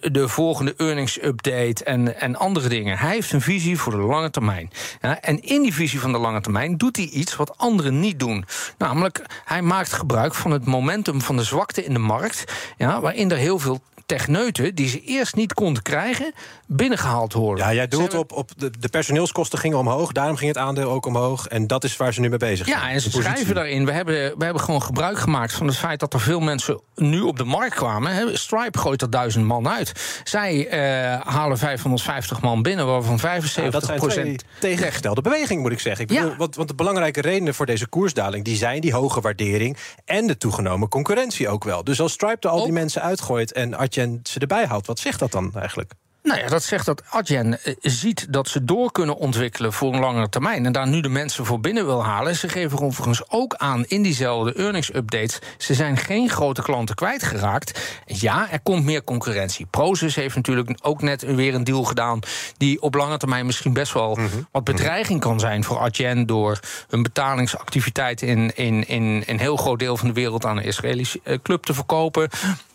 de 0.00 0.28
volgende 0.28 0.74
earnings 0.76 1.22
update 1.22 1.84
en, 1.84 2.20
en 2.20 2.36
andere 2.36 2.68
dingen. 2.68 2.98
Hij 2.98 3.14
heeft 3.14 3.32
een 3.32 3.40
visie 3.40 3.78
voor 3.78 3.92
de 3.92 3.98
lange 3.98 4.30
termijn. 4.30 4.70
Ja, 5.00 5.20
en 5.20 5.42
in 5.42 5.62
die 5.62 5.74
visie 5.74 6.00
van 6.00 6.12
de 6.12 6.18
lange 6.18 6.40
termijn 6.40 6.76
doet 6.76 6.96
hij 6.96 7.06
iets 7.06 7.36
wat 7.36 7.58
anderen 7.58 8.00
niet 8.00 8.18
doen. 8.18 8.44
Namelijk, 8.78 9.24
hij 9.44 9.62
maakt 9.62 9.92
gebruik 9.92 10.34
van 10.34 10.50
het 10.50 10.64
momentum 10.64 11.20
van 11.20 11.36
de 11.36 11.44
zwakte 11.44 11.84
in 11.84 11.92
de 11.92 11.98
markt... 11.98 12.44
Ja, 12.76 13.00
waarin 13.00 13.30
er 13.30 13.36
heel 13.36 13.58
veel 13.58 13.80
techneuten 14.06 14.74
die 14.74 14.88
ze 14.88 15.00
eerst 15.00 15.34
niet 15.34 15.54
konden 15.54 15.82
krijgen, 15.82 16.32
binnengehaald 16.66 17.32
worden. 17.32 17.64
Ja, 17.64 17.72
jij 17.72 17.88
doelt 17.88 18.14
op, 18.14 18.32
op 18.32 18.50
de, 18.56 18.70
de 18.78 18.88
personeelskosten 18.88 19.58
gingen 19.58 19.78
omhoog. 19.78 20.12
Daarom 20.12 20.36
ging 20.36 20.54
het 20.54 20.62
aandeel 20.62 20.90
ook 20.90 21.06
omhoog. 21.06 21.46
En 21.46 21.66
dat 21.66 21.84
is 21.84 21.96
waar 21.96 22.14
ze 22.14 22.20
nu 22.20 22.28
mee 22.28 22.38
bezig 22.38 22.66
zijn. 22.66 22.80
Ja, 22.80 22.90
en 22.90 23.00
ze 23.00 23.10
schrijven 23.10 23.54
daarin. 23.54 23.84
We 23.84 23.92
hebben, 23.92 24.38
we 24.38 24.44
hebben 24.44 24.62
gewoon 24.62 24.82
gebruik 24.82 25.18
gemaakt 25.18 25.52
van 25.52 25.66
het 25.66 25.76
feit 25.76 26.00
dat 26.00 26.14
er 26.14 26.20
veel 26.20 26.40
mensen 26.40 26.80
nu 26.94 27.20
op 27.20 27.38
de 27.38 27.44
markt 27.44 27.74
kwamen. 27.74 28.12
Hè. 28.14 28.36
Stripe 28.36 28.78
gooit 28.78 29.02
er 29.02 29.10
duizend 29.10 29.44
man 29.44 29.68
uit. 29.68 30.20
Zij 30.24 30.68
eh, 30.68 31.20
halen 31.26 31.58
550 31.58 32.40
man 32.40 32.62
binnen, 32.62 32.86
waarvan 32.86 33.18
75 33.18 33.64
Ja, 33.64 33.96
dat 33.98 34.12
zijn 34.12 34.38
tegengestelde 34.58 35.20
bewegingen, 35.20 35.62
moet 35.62 35.72
ik 35.72 35.80
zeggen. 35.80 36.02
Ik 36.02 36.08
bedoel, 36.08 36.30
Ja. 36.30 36.36
want, 36.36 36.56
want 36.56 36.68
de 36.68 36.74
belangrijke 36.74 37.20
redenen 37.20 37.54
voor 37.54 37.66
deze 37.66 37.86
koersdaling... 37.86 38.44
die 38.44 38.56
zijn 38.56 38.80
die 38.80 38.92
hoge 38.92 39.20
waardering 39.20 39.76
en 40.04 40.26
de 40.26 40.36
toegenomen 40.36 40.88
concurrentie 40.88 41.48
ook 41.48 41.64
wel. 41.64 41.84
Dus 41.84 42.00
als 42.00 42.12
Stripe 42.12 42.48
er 42.48 42.54
al 42.54 42.62
die 42.64 42.72
mensen 42.72 43.02
uitgooit... 43.02 43.52
en 43.52 43.76
Adyen 43.92 44.20
ze 44.22 44.38
erbij 44.38 44.64
houdt, 44.64 44.86
wat 44.86 44.98
zegt 44.98 45.18
dat 45.18 45.32
dan 45.32 45.54
eigenlijk? 45.54 45.92
Nou 46.22 46.40
ja, 46.40 46.48
dat 46.48 46.62
zegt 46.62 46.86
dat 46.86 47.02
Adyen 47.08 47.64
eh, 47.64 47.74
ziet 47.80 48.32
dat 48.32 48.48
ze 48.48 48.64
door 48.64 48.92
kunnen 48.92 49.16
ontwikkelen 49.16 49.72
voor 49.72 49.94
een 49.94 50.00
langere 50.00 50.28
termijn. 50.28 50.66
En 50.66 50.72
daar 50.72 50.88
nu 50.88 51.00
de 51.00 51.08
mensen 51.08 51.44
voor 51.44 51.60
binnen 51.60 51.86
wil 51.86 52.04
halen. 52.04 52.36
Ze 52.36 52.48
geven 52.48 52.80
overigens 52.80 53.22
ook 53.28 53.54
aan 53.54 53.84
in 53.84 54.02
diezelfde 54.02 54.54
earnings 54.54 54.94
updates. 54.94 55.38
Ze 55.58 55.74
zijn 55.74 55.96
geen 55.96 56.28
grote 56.28 56.62
klanten 56.62 56.94
kwijtgeraakt. 56.94 58.00
Ja, 58.06 58.50
er 58.50 58.60
komt 58.60 58.84
meer 58.84 59.04
concurrentie. 59.04 59.66
Prozus 59.66 60.14
heeft 60.14 60.36
natuurlijk 60.36 60.78
ook 60.82 61.02
net 61.02 61.22
weer 61.22 61.54
een 61.54 61.64
deal 61.64 61.84
gedaan. 61.84 62.20
die 62.56 62.82
op 62.82 62.94
lange 62.94 63.16
termijn 63.16 63.46
misschien 63.46 63.72
best 63.72 63.92
wel 63.92 64.18
wat 64.50 64.64
bedreiging 64.64 65.20
kan 65.20 65.40
zijn 65.40 65.64
voor 65.64 65.78
Adyen. 65.78 66.26
door 66.26 66.60
hun 66.88 67.02
betalingsactiviteiten 67.02 68.28
in, 68.28 68.56
in, 68.56 68.88
in 68.88 69.22
een 69.26 69.38
heel 69.38 69.56
groot 69.56 69.78
deel 69.78 69.96
van 69.96 70.08
de 70.08 70.14
wereld 70.14 70.44
aan 70.44 70.56
een 70.56 70.64
Israëlische 70.64 71.20
eh, 71.24 71.38
club 71.42 71.62
te 71.62 71.74
verkopen. 71.74 72.28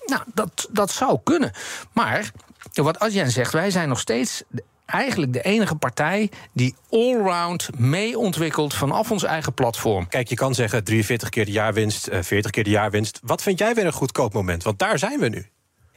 Nou, 0.07 0.21
dat, 0.33 0.67
dat 0.71 0.91
zou 0.91 1.19
kunnen. 1.23 1.51
Maar 1.93 2.31
wat 2.73 2.99
Adyen 2.99 3.31
zegt, 3.31 3.53
wij 3.53 3.71
zijn 3.71 3.89
nog 3.89 3.99
steeds 3.99 4.43
eigenlijk 4.85 5.33
de 5.33 5.41
enige 5.41 5.75
partij 5.75 6.29
die 6.53 6.75
allround 6.89 7.69
mee 7.77 8.17
ontwikkelt 8.17 8.73
vanaf 8.73 9.11
ons 9.11 9.23
eigen 9.23 9.53
platform. 9.53 10.07
Kijk, 10.07 10.27
je 10.27 10.35
kan 10.35 10.55
zeggen 10.55 10.83
43 10.83 11.29
keer 11.29 11.45
de 11.45 11.51
jaarwinst, 11.51 12.07
eh, 12.07 12.21
40 12.21 12.51
keer 12.51 12.63
de 12.63 12.69
jaarwinst. 12.69 13.19
Wat 13.23 13.41
vind 13.41 13.59
jij 13.59 13.73
weer 13.73 13.85
een 13.85 13.93
goedkoop 13.93 14.33
moment? 14.33 14.63
Want 14.63 14.79
daar 14.79 14.99
zijn 14.99 15.19
we 15.19 15.29
nu. 15.29 15.47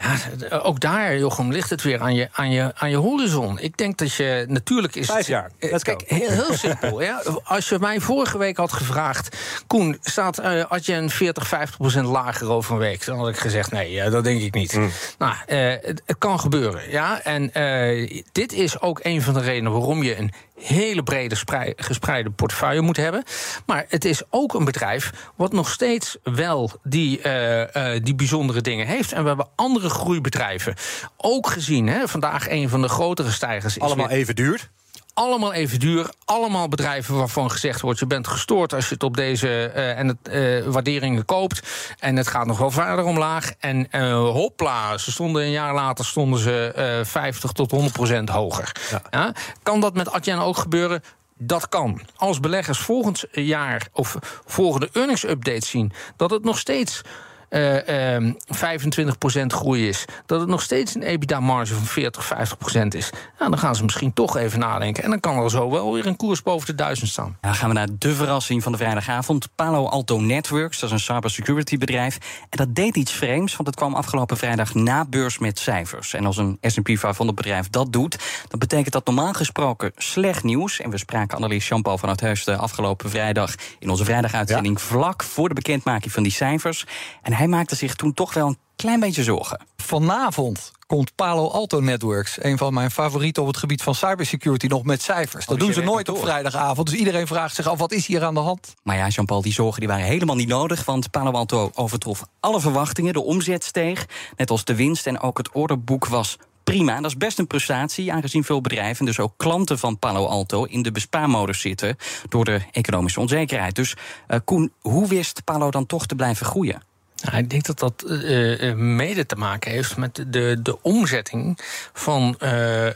Ja, 0.01 0.17
d- 0.39 0.53
ook 0.65 0.81
daar, 0.81 1.19
Jochem, 1.19 1.53
ligt 1.53 1.71
het 1.71 1.83
weer 1.83 2.01
aan 2.01 2.15
je, 2.15 2.29
aan 2.33 2.51
je, 2.51 2.73
aan 2.75 2.91
je 2.91 2.97
horizon. 2.97 3.59
Ik 3.59 3.77
denk 3.77 3.97
dat 3.99 4.15
je 4.15 4.45
natuurlijk 4.49 4.95
is. 4.95 5.07
Vijf 5.07 5.27
jaar. 5.27 5.51
Eh, 5.59 5.79
Kijk, 5.79 6.03
heel, 6.07 6.29
heel 6.31 6.55
simpel. 6.57 7.03
ja. 7.03 7.23
Als 7.45 7.69
je 7.69 7.79
mij 7.81 8.01
vorige 8.01 8.39
week 8.39 8.57
had 8.57 8.73
gevraagd. 8.73 9.37
Koen, 9.67 9.99
staat 10.01 10.39
eh 10.39 10.65
Adyen 10.69 11.11
40, 11.11 11.47
50 11.49 11.77
procent 11.77 12.07
lager 12.07 12.51
over 12.51 12.73
een 12.73 12.79
week? 12.79 13.05
Dan 13.05 13.19
had 13.19 13.29
ik 13.29 13.37
gezegd: 13.37 13.71
nee, 13.71 14.01
eh, 14.01 14.11
dat 14.13 14.25
denk 14.25 14.41
ik 14.43 14.55
niet. 14.55 14.73
Hmm. 14.73 14.91
Nou, 15.19 15.35
eh, 15.47 15.59
het, 15.83 16.03
het 16.07 16.19
kan 16.19 16.41
gebeuren. 16.41 16.91
Ja? 16.91 17.23
En 17.23 17.53
eh, 17.53 18.23
dit 18.33 18.53
is 18.53 18.81
ook 18.81 19.01
een 19.03 19.23
van 19.23 19.35
de 19.35 19.41
redenen 19.41 19.73
waarom 19.73 20.03
je 20.03 20.19
een 20.19 20.33
hele 20.63 21.03
brede 21.03 21.35
sprei- 21.35 21.73
gespreide 21.77 22.31
portefeuille 22.31 22.81
moet 22.81 22.97
hebben. 22.97 23.25
Maar 23.67 23.85
het 23.89 24.05
is 24.05 24.23
ook 24.31 24.55
een 24.55 24.65
bedrijf 24.65 25.13
wat 25.37 25.53
nog 25.53 25.71
steeds 25.71 26.17
wel 26.23 26.71
die, 26.83 27.21
eh, 27.21 27.95
eh, 27.95 28.03
die 28.05 28.15
bijzondere 28.15 28.61
dingen 28.61 28.87
heeft. 28.87 29.13
En 29.13 29.23
we 29.23 29.29
hebben 29.29 29.49
andere 29.55 29.89
groeibedrijven 29.91 30.75
ook 31.17 31.47
gezien. 31.51 31.87
Hè? 31.87 32.09
Vandaag 32.09 32.49
een 32.49 32.69
van 32.69 32.83
de 32.83 32.89
grotere 32.89 33.31
stijgers. 33.31 33.77
is 33.77 33.83
Allemaal 33.83 34.09
weer- 34.09 34.17
even 34.17 34.35
duur. 34.35 34.71
Allemaal 35.21 35.53
even 35.53 35.79
duur. 35.79 36.11
Allemaal 36.25 36.69
bedrijven 36.69 37.17
waarvan 37.17 37.51
gezegd 37.51 37.81
wordt... 37.81 37.99
je 37.99 38.07
bent 38.07 38.27
gestoord 38.27 38.73
als 38.73 38.89
je 38.89 38.95
het 38.95 39.03
op 39.03 39.17
deze 39.17 39.49
eh, 39.49 39.99
en 39.99 40.09
het, 40.09 40.29
eh, 40.29 40.73
waarderingen 40.73 41.25
koopt. 41.25 41.63
En 41.99 42.17
het 42.17 42.27
gaat 42.27 42.47
nog 42.47 42.59
wel 42.59 42.71
verder 42.71 43.05
omlaag. 43.05 43.53
En 43.59 43.91
eh, 43.91 44.13
hopla, 44.13 44.99
ze 44.99 45.11
stonden 45.11 45.43
een 45.43 45.51
jaar 45.51 45.75
later 45.75 46.05
stonden 46.05 46.41
ze 46.41 46.73
eh 46.75 47.05
50 47.05 47.53
tot 47.53 47.71
100 47.71 47.93
procent 47.93 48.29
hoger. 48.29 48.73
Ja. 49.11 49.33
Kan 49.63 49.81
dat 49.81 49.95
met 49.95 50.13
Adyen 50.13 50.39
ook 50.39 50.57
gebeuren? 50.57 51.03
Dat 51.39 51.69
kan. 51.69 52.01
Als 52.17 52.41
beleggers 52.41 52.79
volgend 52.79 53.25
jaar 53.33 53.89
of 53.93 54.17
volgende 54.47 54.89
earnings 54.93 55.25
update 55.25 55.67
zien... 55.67 55.93
dat 56.17 56.31
het 56.31 56.45
nog 56.45 56.59
steeds 56.59 57.03
eh, 57.51 58.15
ehm, 58.15 58.33
25% 58.49 59.53
groei 59.53 59.89
is, 59.89 60.05
dat 60.27 60.41
het 60.41 60.49
nog 60.49 60.63
steeds 60.63 60.95
een 60.95 61.03
EBITDA-marge 61.03 61.75
van 61.75 61.85
40, 61.85 62.25
50% 62.25 62.95
is, 62.95 63.11
nou, 63.39 63.51
dan 63.51 63.59
gaan 63.59 63.77
ze 63.77 63.83
misschien 63.83 64.13
toch 64.13 64.37
even 64.37 64.59
nadenken. 64.59 65.03
En 65.05 65.11
dan 65.11 65.21
kan 65.21 65.43
er 65.43 65.51
zo 65.51 65.71
wel 65.71 65.93
weer 65.93 66.07
een 66.07 66.17
koers 66.17 66.43
boven 66.43 66.67
de 66.67 66.75
1000 66.75 67.09
staan. 67.09 67.37
Dan 67.41 67.55
gaan 67.55 67.69
we 67.69 67.75
naar 67.75 67.89
de 67.99 68.15
verrassing 68.15 68.63
van 68.63 68.73
de 68.73 68.79
vrijdagavond. 68.79 69.49
Palo 69.55 69.87
Alto 69.87 70.21
Networks, 70.21 70.81
dat 70.81 70.89
is 70.89 70.95
een 70.95 71.15
cybersecurity 71.15 71.79
bedrijf. 71.79 72.19
En 72.41 72.59
dat 72.59 72.75
deed 72.75 72.97
iets 72.97 73.13
vreemds, 73.13 73.57
want 73.57 73.69
het 73.69 73.77
kwam 73.77 73.95
afgelopen 73.95 74.37
vrijdag 74.37 74.75
na 74.75 75.05
beurs 75.05 75.39
met 75.39 75.59
cijfers. 75.59 76.15
En 76.15 76.27
als 76.27 76.37
een 76.37 76.59
S&P 76.63 76.91
500 76.99 77.39
bedrijf 77.39 77.71
dat 77.71 77.93
doet, 77.93 78.19
dan 78.49 78.59
betekent 78.59 78.93
dat 78.93 79.07
normaal 79.07 79.33
gesproken 79.33 79.93
slecht 79.97 80.43
nieuws. 80.43 80.81
En 80.81 80.91
we 80.91 80.99
spraken 80.99 81.37
analist 81.37 81.69
Jean-Paul 81.69 81.99
van 81.99 82.09
het 82.09 82.21
Heus 82.21 82.45
de 82.45 82.57
afgelopen 82.57 83.11
vrijdag... 83.11 83.55
in 83.79 83.91
onze 83.91 84.05
vrijdaguitzending 84.05 84.81
vlak 84.81 85.23
voor 85.23 85.49
de 85.49 85.55
bekendmaking 85.55 86.13
van 86.13 86.23
die 86.23 86.33
cijfers. 86.33 86.87
En 87.23 87.33
hij 87.33 87.40
maakte 87.49 87.75
zich 87.75 87.95
toen 87.95 88.15
toch 88.15 88.35
wel 88.35 88.47
een 88.47 88.59
klein 88.77 89.01
beetje 89.01 89.23
zorgen. 89.23 89.61
Vanavond 89.77 90.73
komt 90.87 91.15
Palo 91.15 91.49
Alto 91.49 91.81
Networks, 91.81 92.43
een 92.43 92.59
van 92.59 92.75
mijn 92.75 92.91
favorieten 92.91 93.43
op 93.43 93.49
het 93.49 93.57
gebied 93.57 93.83
van 93.83 93.95
cybersecurity, 93.95 94.67
nog 94.67 94.85
met 94.85 95.03
cijfers. 95.03 95.47
Dat 95.47 95.59
dus 95.59 95.67
doen 95.67 95.75
ze 95.75 95.83
nooit 95.83 96.09
op 96.09 96.19
vrijdagavond. 96.19 96.91
Dus 96.91 96.99
iedereen 96.99 97.27
vraagt 97.27 97.55
zich 97.55 97.67
af: 97.67 97.79
wat 97.79 97.93
is 97.93 98.07
hier 98.07 98.25
aan 98.25 98.35
de 98.35 98.41
hand? 98.41 98.75
Maar 98.83 98.97
ja, 98.97 99.09
Jean-Paul, 99.09 99.43
die 99.43 99.53
zorgen 99.53 99.81
die 99.81 99.89
waren 99.89 100.05
helemaal 100.05 100.37
niet 100.37 100.49
nodig. 100.49 100.85
Want 100.85 101.11
Palo 101.11 101.31
Alto 101.31 101.71
overtrof 101.75 102.25
alle 102.41 102.61
verwachtingen. 102.61 103.13
De 103.13 103.23
omzet 103.23 103.65
steeg, 103.65 104.07
net 104.37 104.51
als 104.51 104.65
de 104.65 104.75
winst. 104.75 105.07
En 105.07 105.21
ook 105.21 105.39
het 105.39 105.51
orderboek 105.53 106.07
was 106.07 106.37
prima. 106.65 107.01
Dat 107.01 107.11
is 107.11 107.17
best 107.17 107.39
een 107.39 107.47
prestatie, 107.47 108.13
aangezien 108.13 108.45
veel 108.45 108.61
bedrijven... 108.61 108.99
en 108.99 109.07
dus 109.07 109.19
ook 109.19 109.33
klanten 109.37 109.79
van 109.79 109.99
Palo 109.99 110.27
Alto 110.27 110.65
in 110.65 110.83
de 110.83 110.93
bespaarmodus 110.93 111.61
zitten... 111.61 111.97
door 112.29 112.45
de 112.45 112.61
economische 112.73 113.21
onzekerheid. 113.21 113.75
Dus 113.75 113.95
uh, 114.29 114.39
Koen, 114.45 114.73
hoe 114.81 115.09
wist 115.09 115.45
Palo 115.45 115.71
dan 115.71 115.87
toch 115.87 116.07
te 116.07 116.15
blijven 116.15 116.47
groeien? 116.47 116.83
Nou, 117.23 117.37
ik 117.37 117.51
denk 117.51 117.65
dat 117.65 117.79
dat 117.79 118.05
uh, 118.07 118.75
mede 118.75 119.27
te 119.27 119.37
maken 119.37 119.71
heeft 119.71 119.97
met 119.97 120.25
de, 120.27 120.59
de 120.63 120.83
omzetting 120.83 121.59
van 121.93 122.37
uh, 122.43 122.87
uh, 122.87 122.93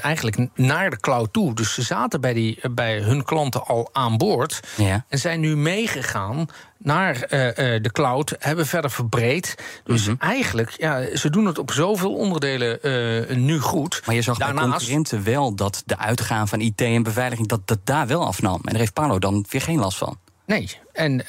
eigenlijk 0.00 0.36
naar 0.54 0.90
de 0.90 1.00
cloud 1.00 1.32
toe. 1.32 1.54
Dus 1.54 1.74
ze 1.74 1.82
zaten 1.82 2.20
bij, 2.20 2.32
die, 2.32 2.58
bij 2.70 3.00
hun 3.00 3.24
klanten 3.24 3.66
al 3.66 3.88
aan 3.92 4.16
boord 4.16 4.60
ja. 4.76 5.04
en 5.08 5.18
zijn 5.18 5.40
nu 5.40 5.56
meegegaan 5.56 6.46
naar 6.78 7.18
de 7.82 7.88
cloud, 7.92 8.34
hebben 8.38 8.66
verder 8.66 8.90
verbreed. 8.90 9.54
Dus 9.84 10.06
mm 10.06 10.16
-hmm. 10.18 10.28
eigenlijk, 10.28 10.74
ja, 10.76 11.16
ze 11.16 11.30
doen 11.30 11.46
het 11.46 11.58
op 11.58 11.72
zoveel 11.72 12.14
onderdelen 12.14 12.78
nu 13.44 13.58
goed. 13.58 14.02
Maar 14.06 14.14
je 14.14 14.22
zag 14.22 14.38
Daarnaast... 14.38 14.68
bij 14.68 14.76
concurrenten 14.76 15.24
wel 15.24 15.54
dat 15.54 15.82
de 15.86 15.98
uitgaan 15.98 16.48
van 16.48 16.60
IT 16.60 16.80
en 16.80 17.02
beveiliging... 17.02 17.48
dat 17.48 17.60
dat 17.64 17.78
daar 17.84 18.06
wel 18.06 18.26
afnam. 18.26 18.54
En 18.54 18.70
daar 18.70 18.80
heeft 18.80 18.92
Palo 18.92 19.18
dan 19.18 19.46
weer 19.50 19.62
geen 19.62 19.78
last 19.78 19.98
van. 19.98 20.18
Nee, 20.50 20.70
en 20.92 21.24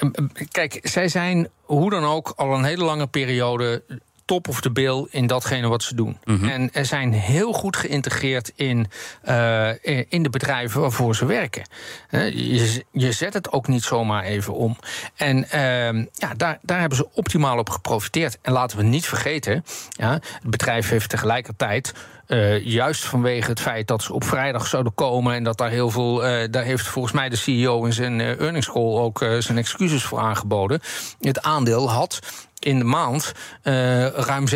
kijk, 0.52 0.80
zij 0.84 1.08
zijn 1.08 1.50
hoe 1.62 1.90
dan 1.90 2.04
ook 2.04 2.34
al 2.36 2.54
een 2.54 2.64
hele 2.64 2.84
lange 2.84 3.08
periode 3.08 3.84
top 4.26 4.48
of 4.48 4.62
de 4.62 4.72
bill 4.72 5.08
in 5.10 5.28
datgene 5.28 5.68
wat 5.68 5.84
ze 5.84 5.96
doen. 5.96 6.18
Mm 6.24 6.40
-hmm. 6.40 6.50
En 6.50 6.70
er 6.74 6.86
zijn 6.86 7.14
heel 7.14 7.54
goed 7.54 7.76
geïntegreerd 7.76 8.52
in, 8.56 8.88
uh, 9.30 9.70
in 10.10 10.24
de 10.24 10.30
bedrijven 10.30 10.82
waarvoor 10.82 11.16
ze 11.16 11.26
werken. 11.26 11.64
Je, 12.10 12.84
je, 12.92 13.12
zet 13.12 13.34
het 13.34 13.52
ook 13.52 13.68
niet 13.68 13.84
zomaar 13.84 14.24
even 14.24 14.54
om. 14.54 14.78
En 15.16 15.38
uh, 15.38 16.06
ja, 16.14 16.34
daar, 16.38 16.60
daar 16.62 16.80
hebben 16.80 16.98
ze 16.98 17.10
optimaal 17.14 17.58
op 17.58 17.70
geprofiteerd. 17.70 18.38
En 18.42 18.52
laten 18.52 18.78
we 18.78 18.84
niet 18.84 19.06
vergeten, 19.06 19.64
ja, 19.90 20.12
het 20.12 20.50
bedrijf 20.50 20.90
heeft 20.90 21.10
tegelijkertijd. 21.10 21.94
Uh, 22.28 22.66
juist 22.66 23.04
vanwege 23.04 23.50
het 23.50 23.60
feit 23.60 23.88
dat 23.88 24.02
ze 24.02 24.14
op 24.14 24.24
vrijdag 24.24 24.68
zouden 24.68 24.94
komen 24.94 25.36
en 25.36 25.44
dat 25.44 25.58
daar 25.58 25.70
heel 25.70 25.90
veel. 25.90 26.26
Uh, 26.26 26.48
daar 26.52 26.64
heeft 26.64 26.88
volgens 26.88 27.14
mij 27.14 27.30
de 27.30 27.36
CEO 27.36 27.86
in 27.86 27.94
zijn 27.94 28.20
uh, 28.20 28.40
earnings 28.40 28.72
call 28.72 28.98
ook 28.98 29.26
zijn 29.40 29.58
excuses 29.58 30.04
voor 30.04 30.20
aangeboden. 30.20 30.80
Het 31.20 31.42
aandeel 31.42 31.92
had 31.92 32.20
in 32.66 32.78
de 32.78 32.86
maand 32.86 33.32
uh, 33.64 34.08
ruim 34.08 34.46
16% 34.50 34.54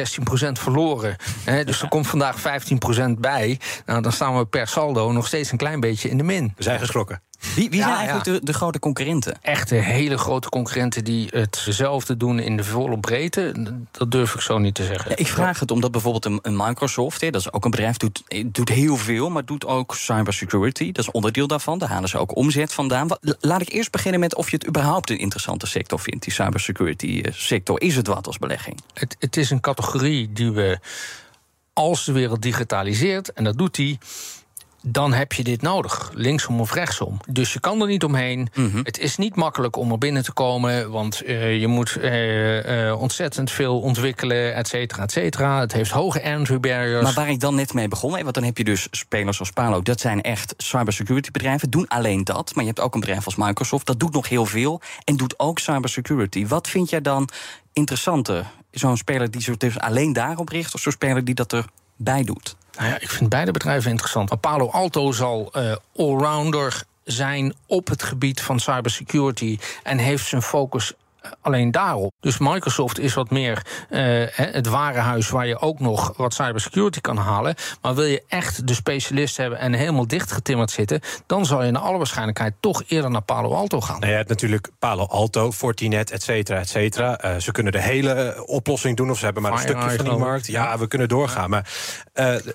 verloren. 0.52 1.16
He, 1.44 1.64
dus 1.64 1.82
er 1.82 1.88
komt 1.88 2.08
vandaag 2.08 2.38
15% 2.40 2.42
bij. 3.18 3.60
Nou, 3.86 4.02
dan 4.02 4.12
staan 4.12 4.38
we 4.38 4.46
per 4.46 4.68
saldo 4.68 5.12
nog 5.12 5.28
steeds 5.28 5.52
een 5.52 5.58
klein 5.58 5.80
beetje 5.80 6.10
in 6.10 6.18
de 6.18 6.24
min. 6.24 6.54
We 6.56 6.64
zijn 6.64 6.80
geschrokken. 6.80 7.22
Wie, 7.56 7.70
wie 7.70 7.80
ja, 7.80 7.86
zijn 7.86 7.98
eigenlijk 7.98 8.26
ja. 8.26 8.34
de, 8.34 8.46
de, 8.46 8.54
grote 8.54 8.80
concurrenten? 8.80 9.38
Echte 9.42 9.76
hele 9.76 10.18
grote 10.18 10.50
concurrenten 10.50 11.04
die 11.04 11.30
hetzelfde 11.32 12.18
doen 12.18 12.40
in 12.40 12.58
de 12.58 12.64
volle 12.64 13.00
breedte. 13.00 13.54
Dat 13.92 14.12
durf 14.12 14.34
ik 14.34 14.42
zo 14.42 14.58
niet 14.58 14.76
te 14.76 14.84
zeggen. 14.84 15.10
Ja, 15.10 15.16
ik 15.16 15.28
vraag 15.28 15.60
het 15.60 15.72
omdat 15.72 15.92
bijvoorbeeld 15.92 16.26
een, 16.26 16.40
een 16.42 16.56
Microsoft, 16.56 17.22
hè, 17.22 17.30
dat 17.30 17.42
is 17.42 17.52
ook 17.52 17.66
een 17.66 17.72
bedrijf, 17.72 17.98
doet, 17.98 18.24
doet 18.46 18.70
heel 18.70 18.98
veel, 18.98 19.30
maar 19.30 19.46
doet 19.46 19.66
ook 19.66 19.96
cybersecurity. 19.96 20.92
Dat 20.92 21.04
is 21.06 21.12
onderdeel 21.12 21.48
daarvan. 21.48 21.78
Daar 21.78 21.90
halen 21.90 22.10
ze 22.10 22.18
ook 22.18 22.36
omzet 22.36 22.74
vandaan. 22.74 23.08
Laat 23.40 23.62
ik 23.62 23.70
eerst 23.70 23.92
beginnen 23.92 24.20
met 24.20 24.36
of 24.36 24.50
je 24.50 24.56
het 24.56 24.68
überhaupt 24.68 25.10
een 25.10 25.20
interessante 25.20 25.68
sector 25.68 26.00
vindt, 26.00 26.24
die 26.24 26.34
cybersecurity 26.34 27.24
sector. 27.32 27.82
Is 27.82 27.96
het 27.96 28.08
wat 28.08 28.28
als 28.28 28.38
belegging? 28.38 28.80
Het, 28.94 29.16
het 29.20 29.38
is 29.38 29.50
een 29.50 29.60
categorie 29.60 30.34
die 30.34 30.52
we, 30.52 30.80
als 31.74 32.06
de 32.06 32.12
wereld 32.12 32.42
digitaliseert, 32.42 33.34
en 33.34 33.44
dat 33.44 33.58
doet 33.58 33.76
die 33.76 33.98
dan 34.88 35.14
heb 35.14 35.34
je 35.34 35.44
dit 35.44 35.62
nodig, 35.62 36.12
linksom 36.14 36.60
of 36.60 36.74
rechtsom. 36.74 37.18
Dus 37.30 37.54
je 37.54 37.60
kan 37.60 37.82
er 37.82 37.88
niet 37.88 38.04
omheen. 38.04 38.50
Mhm. 38.54 38.78
Het 38.84 39.00
is 39.00 39.18
niet 39.18 39.36
makkelijk 39.36 39.76
om 39.76 39.92
er 39.92 39.98
binnen 39.98 40.24
te 40.24 40.34
komen, 40.34 40.92
want 40.92 41.22
eh, 41.22 41.60
je 41.60 41.68
moet 41.68 41.96
eh, 41.96 42.90
eh, 42.90 43.02
ontzettend 43.02 43.52
veel 43.52 43.80
ontwikkelen, 43.80 44.56
et 44.56 44.68
cetera, 44.68 45.04
et 45.04 45.12
cetera. 45.12 45.60
Het 45.60 45.74
heeft 45.74 45.92
hoge 45.92 46.20
entry 46.20 46.60
barriers. 46.60 47.04
Maar 47.04 47.14
waar 47.14 47.30
ik 47.30 47.40
dan 47.40 47.56
net 47.56 47.74
mee 47.74 47.88
begon, 47.88 48.16
hè, 48.16 48.24
want 48.24 48.36
dan 48.36 48.44
heb 48.44 48.58
je 48.58 48.64
dus 48.64 48.88
spelers 48.92 49.40
als 49.40 49.52
Palo, 49.52 49.82
dat 49.82 50.00
zijn 50.00 50.22
echt 50.22 50.54
cybersecurity 50.58 51.32
bedrijven, 51.32 51.70
doen 51.70 51.88
alleen 51.88 52.24
dat. 52.24 52.56
Maar 52.56 52.64
je 52.64 52.70
hebt 52.70 52.82
ook 52.82 52.94
een 52.94 53.00
bedrijf 53.00 53.26
als 53.26 53.36
Microsoft, 53.36 53.86
dat 53.86 54.00
doet 54.00 54.14
nog 54.14 54.30
heel 54.30 54.46
veel 54.46 54.82
en 55.04 55.18
doet 55.18 55.40
ook 55.40 55.60
cybersecurity. 55.60 56.48
Wat 56.48 56.68
vind 56.68 56.90
jij 56.90 57.02
dan 57.02 57.30
interessanter? 57.74 58.46
Zo'n 58.72 58.98
speler 58.98 59.32
die 59.32 59.42
zich 59.42 59.58
dus 59.58 59.80
alleen 59.80 60.14
daarop 60.14 60.50
richt, 60.50 60.74
of 60.74 60.82
zo'n 60.82 60.92
speler 60.92 61.24
die 61.24 61.36
dat 61.36 61.54
erbij 61.54 62.24
doet? 62.24 62.56
Nou 62.78 62.90
ja, 62.90 63.00
ik 63.00 63.10
vind 63.10 63.30
beide 63.30 63.52
bedrijven 63.52 63.90
interessant. 63.92 64.30
Maar 64.30 64.38
Palo 64.38 64.70
Alto 64.70 65.12
zal 65.12 65.50
eh 65.54 65.76
allrounder 65.96 66.84
zijn 67.04 67.54
op 67.66 67.88
het 67.88 68.04
gebied 68.04 68.42
van 68.42 68.60
cybersecurity 68.60 69.60
en 69.84 69.98
heeft 69.98 70.26
zijn 70.26 70.42
focus 70.42 70.94
alleen 71.42 71.72
daarop. 71.72 72.14
Dus 72.20 72.38
Microsoft 72.38 73.00
is 73.00 73.14
wat 73.14 73.30
meer 73.30 73.66
hè, 73.90 74.26
het 74.36 74.68
warenhuis 74.68 75.30
waar 75.30 75.48
je 75.48 75.60
ook 75.60 75.80
nog 75.80 76.14
wat 76.18 76.34
cybersecurity 76.34 77.02
kan 77.02 77.18
halen. 77.18 77.56
Maar 77.82 77.96
wil 77.96 78.04
je 78.04 78.24
echt 78.28 78.68
de 78.68 78.74
specialist 78.74 79.38
hebben 79.38 79.60
en 79.60 79.74
helemaal 79.74 80.08
dichtgetimmerd 80.08 80.72
zitten, 80.72 81.02
dan 81.26 81.46
zal 81.46 81.64
je 81.64 81.72
naar 81.72 81.82
alle 81.82 81.98
waarschijnlijkheid 81.98 82.54
toch 82.60 82.84
eerder 82.88 83.12
naar 83.12 83.22
Palo 83.22 83.54
Alto 83.54 83.82
gaan. 83.82 84.00
Nou, 84.00 84.12
je 84.12 84.18
hebt 84.18 84.30
natuurlijk 84.30 84.70
Palo 84.80 85.06
Alto, 85.06 85.52
Fortinet, 85.52 86.12
et 86.12 86.24
cetera, 86.24 86.60
et 86.60 86.70
cetera. 86.70 87.18
Eh, 87.18 87.36
ze 87.38 87.52
kunnen 87.52 87.72
de 87.72 87.82
hele 87.82 88.14
eh, 88.14 88.42
oplossing 88.46 88.98
doen, 88.98 89.10
of 89.10 89.18
ze 89.18 89.26
hebben 89.26 89.44
maar 89.44 89.52
een 89.52 89.60
stukje 89.60 89.96
van 89.96 90.06
die 90.06 90.18
markt. 90.18 90.48
Ja, 90.48 90.78
we 90.78 90.88
kunnen 90.88 91.08
doorgaan. 91.08 91.50
Maar 91.50 91.70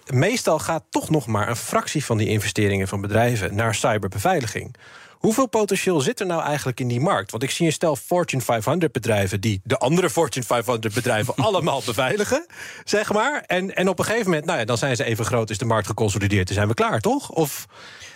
meestal 0.06 0.58
gaat 0.58 0.82
toch 0.90 1.10
nog 1.10 1.26
maar 1.26 1.48
een 1.48 1.56
fractie 1.56 2.04
van 2.04 2.16
die 2.16 2.28
investeringen 2.28 2.88
van 2.88 3.00
bedrijven 3.00 3.54
naar 3.54 3.74
cyberbeveiliging. 3.74 4.74
Hoeveel 5.20 5.46
potentieel 5.46 6.00
zit 6.00 6.20
er 6.20 6.26
nou 6.26 6.42
eigenlijk 6.42 6.80
in 6.80 6.88
die 6.88 7.00
markt? 7.00 7.30
Want 7.30 7.42
ik 7.42 7.50
zie 7.50 7.66
een 7.66 7.72
stel 7.72 7.96
Fortune 7.96 8.42
500 8.42 8.92
bedrijven 8.92 9.40
die 9.40 9.60
de 9.64 9.78
andere 9.78 10.10
Fortune 10.10 10.44
500 10.44 10.94
bedrijven 10.94 11.34
allemaal 11.46 11.82
beveiligen, 11.86 12.46
zeg 12.84 13.12
maar. 13.12 13.42
En, 13.46 13.74
en 13.74 13.88
op 13.88 13.98
een 13.98 14.04
gegeven 14.04 14.26
moment, 14.26 14.44
nou 14.44 14.58
ja, 14.58 14.64
dan 14.64 14.78
zijn 14.78 14.96
ze 14.96 15.04
even 15.04 15.24
groot, 15.24 15.50
is 15.50 15.58
de 15.58 15.64
markt 15.64 15.86
geconsolideerd, 15.86 16.46
dan 16.46 16.56
zijn 16.56 16.68
we 16.68 16.74
klaar, 16.74 17.00
toch? 17.00 17.30
Of 17.30 17.66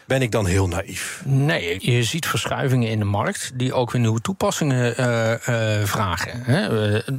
ben 0.07 0.23
ik 0.23 0.31
dan 0.31 0.47
heel 0.47 0.69
naïef? 0.69 1.23
Nee, 1.25 1.93
je 1.93 2.03
ziet 2.03 2.27
verschuivingen 2.27 2.89
in 2.89 2.99
de 2.99 3.05
markt 3.05 3.53
die 3.55 3.73
ook 3.73 3.91
weer 3.91 4.01
nieuwe 4.01 4.21
toepassingen 4.21 4.97
eh, 4.97 5.33
eh, 5.33 5.87
vragen. 5.87 6.43
Hè. 6.45 6.93
Eh, 6.95 7.15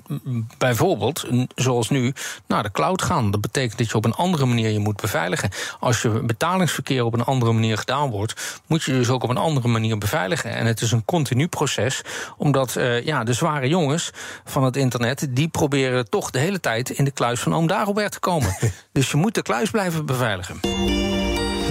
bijvoorbeeld, 0.58 1.27
zoals 1.56 1.89
nu, 1.89 2.13
naar 2.48 2.63
de 2.63 2.72
cloud 2.72 3.01
gaan. 3.01 3.32
Dat 3.32 3.42
betekent 3.42 3.77
dat 3.77 3.89
je 3.89 3.96
op 3.96 4.06
een 4.06 4.13
andere 4.13 4.46
manier 4.46 4.70
je 4.70 4.80
moet 4.80 5.01
beveiligen. 5.01 5.50
Als 5.80 6.01
je 6.01 6.10
betalingsverkeer 6.10 7.04
op 7.04 7.13
een 7.13 7.24
andere 7.24 7.51
manier 7.51 7.77
gedaan 7.77 8.10
wordt, 8.10 8.62
moet 8.68 8.84
je 8.84 8.92
dus 8.92 9.10
ook 9.10 9.24
op 9.24 9.30
een 9.30 9.38
andere 9.38 9.68
manier 9.68 9.98
beveiligen. 9.98 10.51
En 10.51 10.65
het 10.65 10.82
is 10.82 10.92
een 10.92 11.06
continu 11.06 11.48
proces, 11.48 12.01
omdat 12.38 12.77
ja, 13.04 13.24
de 13.24 13.34
zware 13.34 13.68
jongens 13.68 14.12
van 14.46 14.63
het 14.63 14.75
internet, 14.75 15.27
die 15.30 15.48
proberen 15.48 16.10
toch 16.10 16.32
de 16.32 16.39
hele 16.39 16.60
tijd 16.60 16.89
in 16.89 17.04
de 17.06 17.12
kluis 17.12 17.39
van 17.39 17.56
oom 17.56 17.68
Dagobert 17.68 18.12
te 18.12 18.20
komen. 18.20 18.58
dus 18.92 19.12
je 19.12 19.18
moet 19.18 19.36
de 19.36 19.42
kluis 19.42 19.70
blijven 19.70 20.06
beveiligen. 20.06 20.60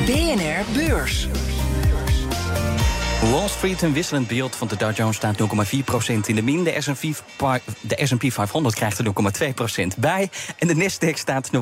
BNR 0.06 0.64
Beurs. 0.74 1.53
Wall 3.30 3.48
Street 3.48 3.82
een 3.82 3.92
wisselend 3.92 4.26
beeld, 4.28 4.58
want 4.58 4.70
de 4.70 4.76
Dow 4.76 4.96
Jones 4.96 5.16
staat 5.16 5.36
0,4% 5.40 6.26
in 6.26 6.34
de 6.34 6.42
min. 6.42 6.64
De 6.64 6.76
S&P 6.78 7.22
pa- 7.36 7.60
de 7.80 8.00
S&P 8.06 8.32
500 8.32 8.74
krijgt 8.74 8.98
er 8.98 9.04
0,2% 9.04 9.98
bij. 9.98 10.30
En 10.58 10.66
de 10.68 10.74
Nasdaq 10.74 11.18
staat 11.18 11.50
0,9% 11.52 11.58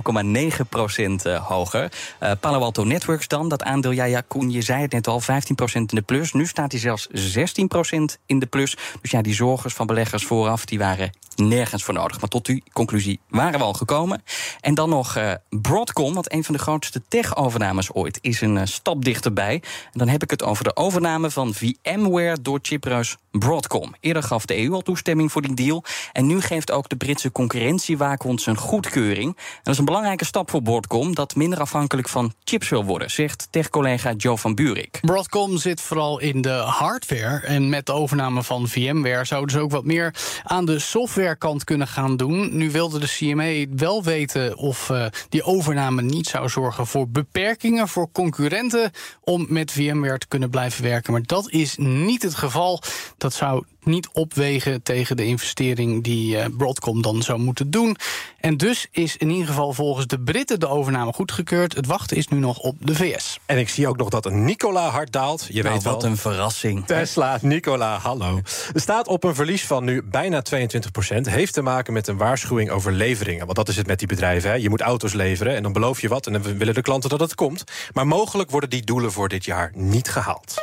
eh, 1.23 1.47
hoger. 1.47 1.93
Eh, 2.19 2.31
Palo 2.41 2.61
Alto 2.61 2.85
Networks 2.85 3.29
dan, 3.29 3.49
dat 3.49 3.63
aandeel, 3.63 3.91
ja, 3.91 4.05
ja, 4.05 4.23
Koen, 4.29 4.51
je 4.51 4.63
zei 4.63 4.83
het 4.83 4.93
net 4.93 5.07
al, 5.07 5.21
15% 5.21 5.25
in 5.73 5.87
de 5.87 6.03
plus. 6.03 6.33
Nu 6.33 6.47
staat 6.47 6.73
hij 6.73 6.81
zelfs 6.81 7.09
16% 7.11 8.19
in 8.27 8.39
de 8.39 8.47
plus. 8.47 8.77
Dus 9.01 9.11
ja, 9.11 9.23
die 9.23 9.35
zorgers 9.35 9.75
van 9.75 9.87
beleggers 9.87 10.25
vooraf, 10.25 10.65
die 10.65 10.79
waren 10.79 11.11
nergens 11.37 11.85
voor 11.85 11.95
nodig. 11.95 12.21
Maar 12.21 12.29
tot 12.29 12.47
die 12.47 12.63
conclusie 12.73 13.21
waren 13.29 13.59
we 13.59 13.65
al 13.65 13.73
gekomen. 13.73 14.23
En 14.61 14.75
dan 14.75 14.89
nog 14.89 15.17
eh, 15.17 15.33
Broadcom, 15.49 16.15
want 16.15 16.33
een 16.33 16.45
van 16.45 16.55
de 16.55 16.61
grootste 16.61 17.03
tech-overnames 17.09 17.93
ooit 17.93 18.19
is 18.21 18.41
een 18.41 18.69
stap 18.69 19.05
dichterbij. 19.05 19.55
En 19.93 19.99
dan 19.99 20.09
heb 20.09 20.23
ik 20.23 20.31
het 20.31 20.43
over 20.43 20.65
de 20.65 20.77
overname 20.77 21.31
van 21.31 21.52
VMware 21.55 22.37
door 22.43 22.59
chipreus 22.63 23.17
Broadcom. 23.31 23.95
Eerder 24.01 24.23
gaf 24.23 24.47
de 24.47 24.63
EU 24.63 24.73
al 24.73 24.81
toestemming 24.81 25.33
voor 25.33 25.43
die 25.43 25.55
deal. 25.55 25.85
En 26.13 26.27
nu 26.27 26.41
geeft 26.41 26.71
ook 26.71 26.89
de 26.89 26.97
Britse 26.97 27.33
concurrentiewaakhond 27.33 28.43
zijn 28.43 28.57
goedkeuring. 28.57 29.37
En 29.37 29.61
dat 29.63 29.73
is 29.73 29.79
een 29.79 29.85
belangrijke 29.85 30.25
stap 30.25 30.51
voor 30.51 30.63
Broadcom, 30.63 31.15
dat 31.15 31.35
minder 31.35 31.61
afhankelijk 31.61 32.09
van 32.09 32.33
chips 32.45 32.69
wil 32.69 32.85
worden, 32.85 33.11
zegt 33.11 33.49
tech-collega 33.51 34.13
Joe 34.13 34.37
van 34.37 34.55
Buurik. 34.55 34.99
Broadcom 35.01 35.59
zit 35.59 35.81
vooral 35.81 36.19
in 36.19 36.43
de 36.43 36.51
hardware. 36.51 37.47
En 37.47 37.69
met 37.69 37.87
de 37.87 37.93
overname 37.93 38.43
van 38.43 38.69
VMware 38.69 39.25
zouden 39.25 39.51
ze 39.51 39.61
ook 39.61 39.71
wat 39.71 39.85
meer 39.85 40.15
aan 40.45 40.65
de 40.65 40.79
softwarekant 40.79 41.65
kunnen 41.65 41.89
gaan 41.89 42.17
doen. 42.17 42.57
Nu 42.57 42.71
wilde 42.71 42.99
de 42.99 43.07
CMA 43.07 43.77
wel 43.77 44.03
weten 44.03 44.57
of 44.57 44.91
eh, 44.91 45.07
die 45.29 45.43
overname 45.43 46.03
niet 46.03 46.27
zou 46.27 46.49
zorgen 46.49 46.87
voor 46.87 47.09
beperkingen 47.09 47.89
voor 47.89 48.13
concurrenten 48.13 48.91
om 49.21 49.47
met 49.49 49.73
VMware 49.73 50.19
te 50.19 50.29
kunnen 50.29 50.51
blijven 50.51 50.83
werken. 50.83 51.13
Maar 51.13 51.23
dat 51.27 51.42
is 51.51 51.77
niet 51.77 52.23
het 52.23 52.35
geval. 52.35 52.83
Dat 53.17 53.33
zou 53.33 53.65
niet 53.85 54.09
opwegen 54.13 54.83
tegen 54.83 55.17
de 55.17 55.25
investering 55.25 56.05
die 56.05 56.39
eh, 56.39 56.47
Broadcom 56.57 57.03
dan 57.03 57.23
zou 57.23 57.39
moeten 57.39 57.71
doen. 57.71 57.97
En 58.41 58.57
dus 58.57 58.87
is 58.91 59.17
in 59.17 59.31
ieder 59.31 59.47
geval 59.47 59.73
volgens 59.73 60.07
de 60.07 60.21
Britten 60.21 60.61
de 60.61 60.69
overname 60.69 61.13
goedgekeurd. 61.13 61.75
Het 61.75 61.87
wachten 61.87 62.17
is 62.17 62.29
nu 62.29 62.39
nog 62.39 62.59
op 62.59 62.77
de 62.79 62.95
VS. 62.95 63.39
En 63.47 63.59
ik 63.59 63.69
zie 63.69 63.89
ook 63.89 63.97
nog 63.97 64.09
dat 64.09 64.27
een 64.27 64.45
Nikola 64.45 64.89
hard 64.89 65.13
daalt. 65.13 65.47
Je 65.49 65.63
Nou, 65.63 65.75
weet 65.75 65.83
wel. 65.83 65.93
wat 65.93 66.05
een 66.05 66.17
verrassing. 66.17 66.87
Tesla, 66.87 67.39
Nikola, 67.43 67.99
hallo. 67.99 68.41
Er 68.75 68.81
staat 68.81 69.09
op 69.09 69.25
een 69.25 69.35
verlies 69.35 69.67
van 69.67 69.85
nu 69.85 70.03
bijna 70.03 70.43
22% 70.55 71.21
Heeft 71.23 71.53
te 71.53 71.63
maken 71.63 71.93
met 71.93 72.09
een 72.09 72.17
waarschuwing 72.17 72.71
over 72.71 72.93
leveringen. 72.93 73.45
Want 73.45 73.57
dat 73.57 73.69
is 73.69 73.77
het 73.77 73.87
met 73.87 73.99
die 73.99 74.09
bedrijven. 74.09 74.51
Hè. 74.51 74.57
Je 74.57 74.69
moet 74.69 74.81
auto's 74.81 75.13
leveren 75.13 75.55
en 75.57 75.63
dan 75.63 75.73
beloof 75.73 76.01
je 76.01 76.09
wat... 76.09 76.27
en 76.27 76.33
dan 76.33 76.43
willen 76.43 76.75
de 76.75 76.83
klanten 76.83 77.11
dat 77.11 77.21
het 77.21 77.35
komt. 77.35 77.65
Maar 77.93 78.07
mogelijk 78.07 78.51
worden 78.51 78.71
die 78.71 78.83
doelen 78.83 79.13
voor 79.13 79.29
dit 79.29 79.45
jaar 79.45 79.71
niet 79.75 80.09
gehaald. 80.09 80.55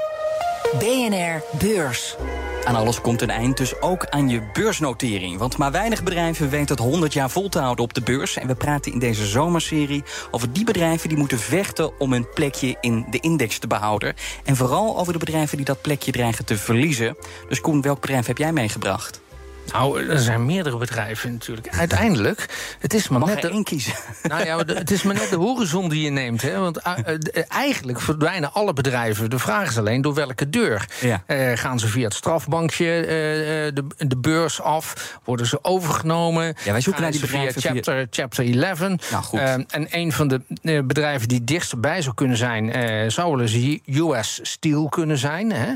BNR 0.78 1.44
Beurs. 1.58 2.16
Aan 2.64 2.76
alles 2.76 3.02
komt 3.02 3.22
een 3.22 3.30
eind, 3.30 3.58
dus 3.58 3.82
ook 3.82 4.06
aan 4.06 4.30
je 4.30 4.42
beursnotering. 4.54 5.38
Want 5.38 5.58
maar 5.58 5.72
weinig 5.72 6.04
bedrijven 6.04 6.50
weten 6.50 6.76
het 6.76 6.86
100 6.86 7.14
jaar 7.14 7.30
vol 7.30 7.50
te 7.50 7.60
houden 7.60 7.84
op 7.84 7.94
de 7.94 8.02
beurs. 8.02 8.38
En 8.38 8.48
we 8.48 8.56
praten 8.56 8.92
in 8.92 9.00
deze 9.00 9.26
zomerserie 9.26 10.04
over 10.32 10.54
die 10.54 10.64
bedrijven 10.64 11.10
die 11.10 11.18
moeten 11.18 11.40
vechten 11.40 12.00
om 12.00 12.12
hun 12.12 12.30
plekje 12.34 12.78
in 12.82 13.06
de 13.10 13.20
index 13.20 13.60
te 13.60 13.68
behouden. 13.68 14.16
En 14.44 14.56
vooral 14.56 14.98
over 14.98 15.14
de 15.14 15.20
bedrijven 15.20 15.58
die 15.58 15.66
dat 15.66 15.82
plekje 15.82 16.12
dreigen 16.12 16.46
te 16.46 16.58
verliezen. 16.58 17.18
Dus 17.50 17.62
Koen, 17.62 17.82
welk 17.82 18.02
bedrijf 18.02 18.26
heb 18.26 18.38
jij 18.38 18.54
meegebracht? 18.54 19.22
Nou, 19.74 20.08
er 20.10 20.20
zijn 20.20 20.46
meerdere 20.46 20.78
bedrijven 20.78 21.32
natuurlijk. 21.34 21.68
Uiteindelijk, 21.70 22.46
het 22.80 22.94
is 22.94 23.08
maar 23.08 23.20
Mag 23.20 23.30
net... 23.30 23.42
de- 23.42 23.50
één 23.50 23.64
kiezen? 23.64 23.94
Nou 24.30 24.46
ja, 24.46 24.58
het 24.58 24.92
is 24.92 25.04
maar 25.04 25.16
net 25.16 25.30
de 25.30 25.36
horizon 25.36 25.90
die 25.90 26.02
je 26.04 26.10
neemt. 26.10 26.42
Hè? 26.42 26.60
Want 26.60 26.78
eh, 26.82 26.94
eh, 27.08 27.44
eigenlijk 27.48 28.02
verdwijnen 28.02 28.54
alle 28.54 28.74
bedrijven. 28.74 29.30
De 29.30 29.40
vraag 29.40 29.70
is 29.70 29.78
alleen 29.78 30.02
door 30.02 30.14
welke 30.14 30.50
deur. 30.50 30.86
Ja. 31.02 31.24
Eh, 31.26 31.52
gaan 31.58 31.80
ze 31.80 31.88
via 31.88 32.04
het 32.04 32.14
strafbankje 32.14 32.86
eh, 32.86 33.68
eh, 33.68 33.74
de, 33.76 33.86
de 34.08 34.18
beurs 34.18 34.62
af? 34.62 35.18
Worden 35.24 35.46
ze 35.46 35.60
overgenomen? 35.64 36.44
Ja, 36.64 36.72
wij 36.72 36.82
zoeken 36.82 36.92
Gaan 36.94 37.02
naar 37.02 37.12
die 37.12 37.20
ze 37.20 37.28
via 37.28 37.38
bedrijven 37.46 37.62
via- 37.62 37.72
chapter, 37.72 38.08
chapter 38.10 38.64
11. 38.64 38.80
Nou, 39.12 39.24
goed. 39.24 39.40
Eh, 39.40 39.54
en 39.54 39.88
een 39.90 40.12
van 40.12 40.28
de 40.28 40.42
bedrijven 40.84 41.28
die 41.28 41.44
dichtst 41.44 41.80
bij 41.82 42.02
zou 42.02 42.16
kunnen 42.16 42.38
zijn... 42.38 42.72
eh, 42.72 43.10
zou 43.10 43.36
wel 43.36 43.42
eens 43.48 43.80
US 43.86 44.40
Steel 44.42 44.90
kunnen 44.90 45.18
zijn. 45.18 45.52
Hè? 45.52 45.74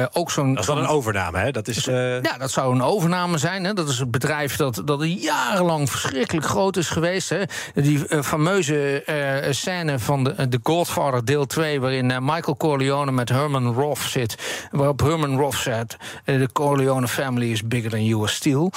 Eh, 0.00 0.06
ook 0.12 0.30
zo'n 0.30 0.50
Dat 0.54 0.60
is 0.60 0.66
dan 0.66 0.78
een 0.78 0.86
overname, 0.86 1.38
hè? 1.38 1.50
Dat 1.50 1.68
is... 1.68 1.86
eh, 1.86 2.22
ja, 2.22 2.38
dat 2.38 2.50
zou 2.50 2.74
een 2.74 2.82
overname 2.82 3.18
zijn. 3.28 3.64
Hè. 3.64 3.72
Dat 3.72 3.88
is 3.88 3.98
het 3.98 4.10
bedrijf 4.10 4.56
dat, 4.56 4.82
dat 4.84 5.22
jarenlang 5.22 5.90
verschrikkelijk 5.90 6.46
groot 6.46 6.76
is 6.76 6.88
geweest. 6.88 7.28
Hè. 7.28 7.42
Die 7.74 8.06
eh, 8.06 8.22
fameuze 8.22 9.02
eh, 9.04 9.52
scène 9.52 9.98
van 9.98 10.24
de, 10.24 10.48
The 10.48 10.60
Godfather 10.62 11.24
deel 11.24 11.46
2... 11.46 11.80
waarin 11.80 12.10
eh, 12.10 12.18
Michael 12.20 12.56
Corleone 12.56 13.12
met 13.12 13.28
Herman 13.28 13.74
Roth 13.74 13.98
zit. 13.98 14.36
Waarop 14.70 15.00
Herman 15.00 15.36
Roth 15.36 15.54
zegt... 15.54 15.96
The 16.24 16.48
Corleone 16.52 17.08
family 17.08 17.50
is 17.50 17.66
bigger 17.66 17.90
than 17.90 18.22
US 18.22 18.34
Steel. 18.34 18.72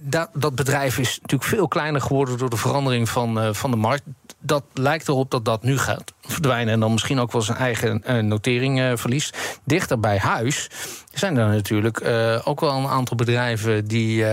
Dat, 0.00 0.28
dat 0.32 0.54
bedrijf 0.54 0.98
is 0.98 1.18
natuurlijk 1.20 1.50
veel 1.50 1.68
kleiner 1.68 2.00
geworden... 2.00 2.38
door 2.38 2.50
de 2.50 2.56
verandering 2.56 3.08
van, 3.08 3.54
van 3.54 3.70
de 3.70 3.76
markt. 3.76 4.02
Dat 4.46 4.64
lijkt 4.72 5.08
erop 5.08 5.30
dat 5.30 5.44
dat 5.44 5.62
nu 5.62 5.78
gaat 5.78 6.12
verdwijnen... 6.20 6.74
en 6.74 6.80
dan 6.80 6.92
misschien 6.92 7.20
ook 7.20 7.32
wel 7.32 7.42
zijn 7.42 7.58
eigen 7.58 8.02
eh, 8.04 8.18
notering 8.18 8.80
eh, 8.80 8.92
verliest. 8.94 9.58
Dichter 9.64 10.00
bij 10.00 10.18
huis 10.18 10.70
zijn 11.12 11.36
er 11.36 11.48
natuurlijk 11.48 12.00
eh, 12.00 12.40
ook 12.44 12.60
wel 12.60 12.72
een 12.76 12.86
aantal 12.86 13.16
bedrijven... 13.16 13.84
die 13.84 14.24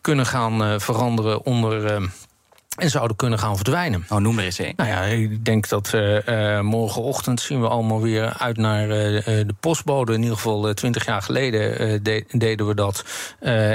kunnen 0.00 0.26
gaan 0.26 0.80
veranderen 0.80 1.44
onder... 1.44 2.02
en 2.76 2.90
zouden 2.90 3.16
kunnen 3.16 3.38
gaan 3.38 3.56
verdwijnen. 3.56 4.06
Oh, 4.08 4.18
noem 4.18 4.38
er 4.38 4.44
eens 4.44 4.58
één. 4.58 4.72
Nou 4.76 4.88
ja, 4.90 5.00
ik 5.02 5.44
denk 5.44 5.68
dat 5.68 5.92
eh, 5.92 6.56
eh, 6.56 6.64
morgenochtend 6.64 7.40
zien 7.40 7.60
we 7.60 7.68
allemaal 7.68 8.00
weer 8.00 8.36
uit 8.38 8.56
naar 8.56 8.90
eh, 8.90 9.24
de 9.24 9.54
postbode. 9.60 10.12
In 10.12 10.22
ieder 10.22 10.36
geval 10.36 10.74
twintig 10.74 11.06
jaar 11.06 11.22
geleden 11.22 12.02
de- 12.02 12.24
deden 12.30 12.66
we 12.66 12.74
dat. 12.74 13.04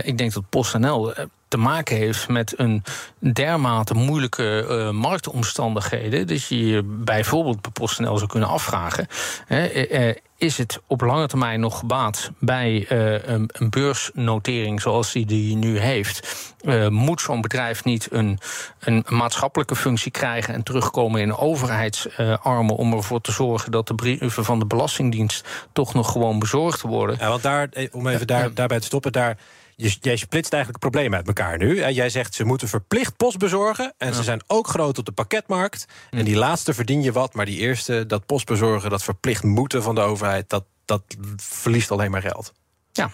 Ik 0.04 0.18
denk 0.18 0.34
dat 0.34 0.50
PostNL 0.50 1.14
te 1.48 1.58
maken 1.58 1.96
heeft 1.96 2.28
met 2.28 2.54
een 2.58 2.84
dermate 3.20 3.94
moeilijke 3.94 4.66
uh, 4.70 4.90
marktomstandigheden. 4.90 6.28
Dus 6.28 6.48
je 6.48 6.68
je 6.68 6.84
bijvoorbeeld 6.84 7.62
bij 7.62 7.72
PostNL 7.72 8.18
zou 8.18 8.30
kunnen 8.30 8.50
afvragen. 8.50 9.08
Hè, 9.46 10.14
is 10.40 10.58
het 10.58 10.82
op 10.88 11.02
lange 11.02 11.28
termijn 11.28 11.60
nog 11.60 11.80
gebaat 11.80 12.32
bij 12.40 12.86
uh, 12.92 13.28
een, 13.28 13.50
een, 13.52 13.70
beursnotering 13.70 14.82
zoals 14.82 15.12
die 15.12 15.26
die 15.26 15.56
nu 15.56 15.80
heeft? 15.80 16.54
Uh, 16.62 16.88
moet 16.88 17.22
zo'n 17.22 17.42
bedrijf 17.42 17.84
niet 17.84 18.08
een, 18.12 18.40
een, 18.80 19.06
maatschappelijke 19.08 19.76
functie 19.76 20.12
krijgen 20.12 20.54
en 20.54 20.64
terugkomen 20.64 21.22
in 21.22 21.36
overheidsarmen 21.36 22.76
om 22.76 22.94
ervoor 22.94 23.22
te 23.22 23.32
zorgen 23.32 23.72
dat 23.72 23.88
de 23.88 23.96
brieven 23.96 24.46
van 24.46 24.60
de 24.60 24.66
Belastingdienst 24.66 25.68
toch 25.74 25.94
nog 25.94 26.12
gewoon 26.12 26.40
bezorgd 26.40 26.82
worden? 26.82 27.16
Ja, 27.20 27.30
want 27.30 27.42
daar, 27.42 27.68
eh, 27.72 27.88
om 27.92 28.08
even 28.08 28.28
daar, 28.28 28.54
daarbij 28.54 28.80
te 28.80 28.86
stoppen, 28.86 29.12
daar 29.12 29.38
je, 29.82 29.98
jij 30.02 30.16
splitst 30.16 30.54
eigenlijk 30.54 30.84
het 30.84 30.92
probleem 30.92 31.14
uit 31.14 31.28
elkaar 31.28 31.58
nu. 31.58 31.90
Jij 31.90 32.10
zegt 32.10 32.34
ze 32.34 32.44
moeten 32.44 32.68
verplicht 32.68 33.18
post 33.18 33.38
bezorgen. 33.38 33.94
En 33.98 34.14
ze 34.14 34.24
zijn 34.24 34.42
ook 34.48 34.68
groot 34.68 34.98
op 34.98 35.06
de 35.06 35.12
pakketmarkt. 35.12 35.86
En 36.10 36.26
die 36.26 36.36
laatste 36.36 36.74
verdien 36.74 37.02
je 37.02 37.12
wat. 37.12 37.34
Maar 37.34 37.46
die 37.46 37.60
eerste, 37.60 38.06
dat 38.06 38.26
postbezorgen, 38.26 38.90
dat 38.90 39.04
verplicht 39.04 39.44
moeten 39.44 39.84
van 39.84 39.96
de 39.96 40.02
overheid... 40.02 40.50
dat, 40.50 40.64
dat 40.86 41.02
verliest 41.38 41.92
alleen 41.92 42.12
maar 42.12 42.22
geld. 42.22 42.54
Ja, 42.92 43.12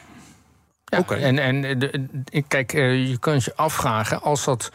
ja, 0.85 0.99
okay. 0.99 1.21
en, 1.21 1.39
en 1.39 1.79
de, 1.79 2.43
kijk, 2.47 2.71
je 2.71 3.17
kunt 3.19 3.43
je 3.43 3.55
afvragen 3.55 4.21
als 4.21 4.45
dat. 4.45 4.71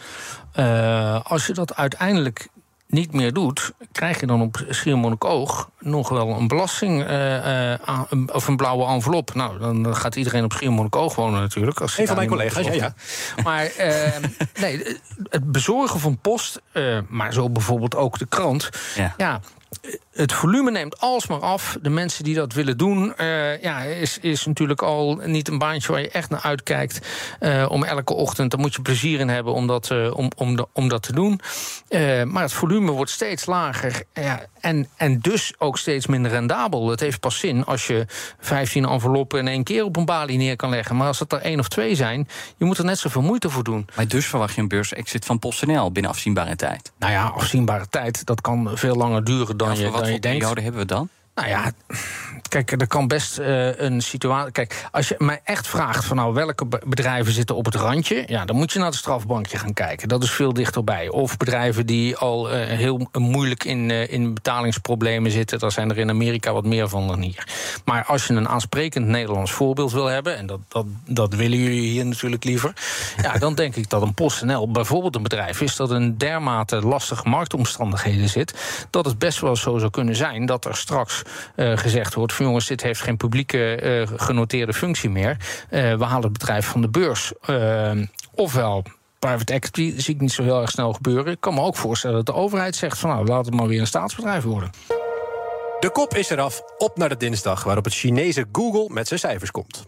Uh, 0.57 1.21
als 1.25 1.47
je 1.47 1.53
dat 1.53 1.77
uiteindelijk 1.77 2.49
niet 2.91 3.13
meer 3.13 3.33
doet, 3.33 3.73
krijg 3.93 4.21
je 4.21 4.27
dan 4.27 4.43
op 4.43 4.65
Schiermonnikoog 4.69 5.71
nog 5.79 6.09
wel 6.09 6.29
een 6.29 6.49
belasting 6.49 7.09
uh, 7.09 7.71
uh, 7.71 8.03
of 8.33 8.49
een 8.49 8.57
blauwe 8.57 8.87
envelop. 8.87 9.35
Nou, 9.35 9.59
dan 9.59 9.97
gaat 9.97 10.17
iedereen 10.17 10.45
op 10.45 10.53
Schiermonnikoog 10.53 11.15
wonen 11.15 11.41
natuurlijk. 11.41 11.81
Als 11.81 11.99
een 11.99 12.07
van 12.07 12.17
mijn 12.17 12.29
collega's, 12.29 12.67
ja, 12.67 12.73
ja. 12.73 12.95
Maar 13.43 13.65
uh, 13.79 14.17
nee, 14.63 14.99
het 15.29 15.53
bezorgen 15.53 16.01
van 16.01 16.19
post, 16.19 16.61
maar 17.09 17.33
zo 17.33 17.51
bijvoorbeeld 17.51 17.97
ook 17.97 18.19
de 18.19 18.27
krant. 18.27 18.71
Ja, 18.95 19.15
ja 19.17 19.41
het 20.21 20.33
volume 20.33 20.71
neemt 20.71 21.01
alsmaar 21.01 21.41
af. 21.41 21.77
De 21.83 21.91
mensen 21.91 22.25
die 22.25 22.35
dat 22.35 22.53
willen 22.53 22.77
doen, 22.77 23.13
uh, 23.21 23.63
ja, 23.63 23.81
is, 23.81 24.19
is 24.19 24.47
natuurlijk 24.47 24.83
al 24.83 25.21
niet 25.25 25.49
een 25.49 25.59
baantje 25.59 25.93
waar 25.93 26.01
je 26.01 26.11
echt 26.11 26.31
naar 26.31 26.41
uitkijkt. 26.41 27.07
Uh, 27.41 27.67
om 27.69 27.85
elke 27.85 28.15
ochtend, 28.15 28.51
daar 28.51 28.61
moet 28.61 28.75
je 28.75 28.83
plezier 28.83 29.21
in 29.21 29.29
hebben 29.29 29.53
om 29.53 29.67
dat, 29.67 29.91
uh, 29.91 30.17
om, 30.17 30.31
om, 30.37 30.57
de, 30.57 30.67
om 30.73 30.89
dat 30.89 31.03
te 31.03 31.13
doen. 31.13 31.41
maar 32.33 32.43
het 32.43 32.53
volume 32.53 32.91
wordt 32.91 33.11
steeds 33.11 33.47
lager. 33.47 34.03
Ja, 34.15 34.41
en, 34.61 34.89
en 34.97 35.19
dus 35.19 35.53
ook 35.59 35.79
steeds 35.79 36.07
minder 36.07 36.31
rendabel. 36.31 36.89
Het 36.89 37.01
heeft 37.01 37.21
pas 37.21 37.39
zin 37.39 37.65
als 37.65 37.87
je 37.87 38.07
15 38.41 38.85
enveloppen 38.85 39.39
in 39.39 39.49
één 39.49 39.65
keer 39.65 39.85
op 39.85 39.97
een 39.97 40.05
balie 40.05 40.39
neer 40.39 40.57
kan 40.57 40.71
leggen. 40.71 40.97
Maar 40.97 41.07
als 41.07 41.19
het 41.19 41.33
er 41.33 41.41
één 41.41 41.59
of 41.59 41.69
twee 41.69 41.95
zijn, 41.95 42.29
je 42.57 42.65
moet 42.65 42.79
er 42.79 42.85
net 42.85 42.99
zoveel 42.99 43.23
moeite 43.23 43.51
voor 43.51 43.65
doen. 43.65 43.89
Maar 43.97 44.09
dus 44.09 44.27
verwacht 44.27 44.55
je 44.55 44.61
een 44.61 44.69
beurs-exit 44.69 45.25
van 45.25 45.39
PostNL 45.39 45.93
binnen 45.93 46.11
afzienbare 46.11 46.57
tijd? 46.57 46.93
Nou 46.99 47.13
ja, 47.13 47.27
afzienbare 47.27 47.89
tijd, 47.89 48.27
dat 48.27 48.41
kan 48.41 48.71
veel 48.75 48.95
langer 48.95 49.25
duren 49.25 49.57
dan 49.57 49.77
je, 49.77 49.91
dan 49.91 50.10
je 50.13 50.21
denkt. 50.21 50.45
Hebben 50.45 50.81
we 50.81 50.87
dan? 50.87 51.09
Nou 51.35 51.49
ja, 51.49 51.73
kijk, 52.51 52.81
er 52.81 52.87
kan 52.87 53.09
best 53.09 53.39
uh, 53.39 53.79
een 53.79 54.01
situatie. 54.01 54.53
Kijk, 54.53 54.89
als 54.91 55.09
je 55.09 55.15
mij 55.19 55.41
echt 55.45 55.69
vraagt 55.69 56.05
van 56.05 56.17
nou 56.17 56.35
welke 56.35 56.67
bedrijven 56.67 57.33
zitten 57.33 57.57
op 57.57 57.65
het 57.65 57.75
randje, 57.75 58.25
ja, 58.27 58.45
dan 58.45 58.57
moet 58.57 58.73
je 58.73 58.79
naar 58.79 58.89
het 58.89 58.97
strafbankje 58.97 59.59
gaan 59.59 59.73
kijken. 59.73 60.09
Dat 60.09 60.23
is 60.23 60.31
veel 60.31 60.53
dichterbij. 60.53 61.09
Of 61.09 61.37
bedrijven 61.37 61.87
die 61.87 62.17
al 62.17 62.55
uh, 62.55 62.67
heel 62.67 63.09
moeilijk 63.13 63.65
in, 63.65 63.89
uh, 63.89 64.13
in 64.13 64.35
betalingsproblemen 64.35 65.31
zitten, 65.31 65.59
daar 65.59 65.73
zijn 65.73 65.91
er 65.91 65.99
in 65.99 66.11
Amerika 66.11 66.53
wat 66.53 66.65
meer 66.65 66.89
van 66.89 67.07
dan 67.07 67.21
hier. 67.21 67.47
Maar 67.85 68.05
als 68.05 68.27
je 68.27 68.35
een 68.35 68.49
aansprekend 68.49 69.07
Nederlands 69.07 69.53
voorbeeld 69.53 69.93
wil 69.93 70.07
hebben, 70.07 70.37
en 70.37 70.47
dat, 70.47 70.61
dat, 70.69 70.87
dat 71.07 71.35
willen 71.35 71.59
jullie 71.59 71.91
hier 71.91 72.07
natuurlijk 72.07 72.45
liever, 72.45 72.73
ja, 73.23 73.39
dan 73.39 73.55
denk 73.55 73.77
ik 73.77 73.91
dat 73.91 74.03
een 74.03 74.15
PostNL 74.15 74.71
bijvoorbeeld 74.71 75.17
een 75.17 75.23
bedrijf 75.23 75.61
is 75.61 75.77
dat 75.77 75.91
een 75.91 76.19
dermate 76.19 76.87
lastige 76.87 77.29
marktomstandigheden 77.29 78.29
zit, 78.29 78.55
dat 78.91 79.05
het 79.05 79.19
best 79.19 79.41
wel 79.41 79.57
zo 79.57 79.79
zou 79.79 79.91
kunnen 79.91 80.17
zijn 80.17 80.47
dat 80.47 80.65
er 80.65 80.77
straks 80.77 81.23
gezegd 81.57 82.15
wordt: 82.15 82.33
jongens, 82.45 82.67
dit 82.67 82.83
heeft 82.83 83.01
geen 83.01 83.17
publieke 83.17 83.81
uh, 83.83 84.19
genoteerde 84.21 84.73
functie 84.73 85.11
meer. 85.11 85.37
Uh, 85.71 85.97
we 85.97 86.05
halen 86.05 86.23
het 86.23 86.33
bedrijf 86.33 86.67
van 86.67 86.81
de 86.81 86.89
beurs. 86.89 87.33
ofwel. 88.35 88.83
Private 89.19 89.53
equity 89.53 90.01
zie 90.01 90.15
ik 90.15 90.21
niet 90.21 90.33
zo 90.33 90.43
heel 90.43 90.61
erg 90.61 90.71
snel 90.71 90.93
gebeuren. 90.93 91.33
Ik 91.33 91.41
kan 91.41 91.55
me 91.55 91.61
ook 91.61 91.77
voorstellen 91.77 92.17
dat 92.17 92.27
de 92.27 92.35
overheid 92.35 92.77
zegt: 92.77 92.99
van 92.99 93.11
nou, 93.11 93.27
laat 93.27 93.45
het 93.45 93.55
maar 93.55 93.67
weer 93.67 93.81
een 93.81 93.87
staatsbedrijf 93.87 94.43
worden. 94.43 94.71
De 95.81 95.91
kop 95.91 96.15
is 96.15 96.31
eraf, 96.31 96.63
op 96.79 96.97
naar 96.97 97.09
de 97.09 97.17
dinsdag, 97.17 97.65
waarop 97.65 97.85
het 97.85 97.95
Chinese 97.95 98.45
Google 98.53 98.95
met 98.95 99.09
zijn 99.09 99.21
cijfers 99.21 99.51
komt. 99.51 99.87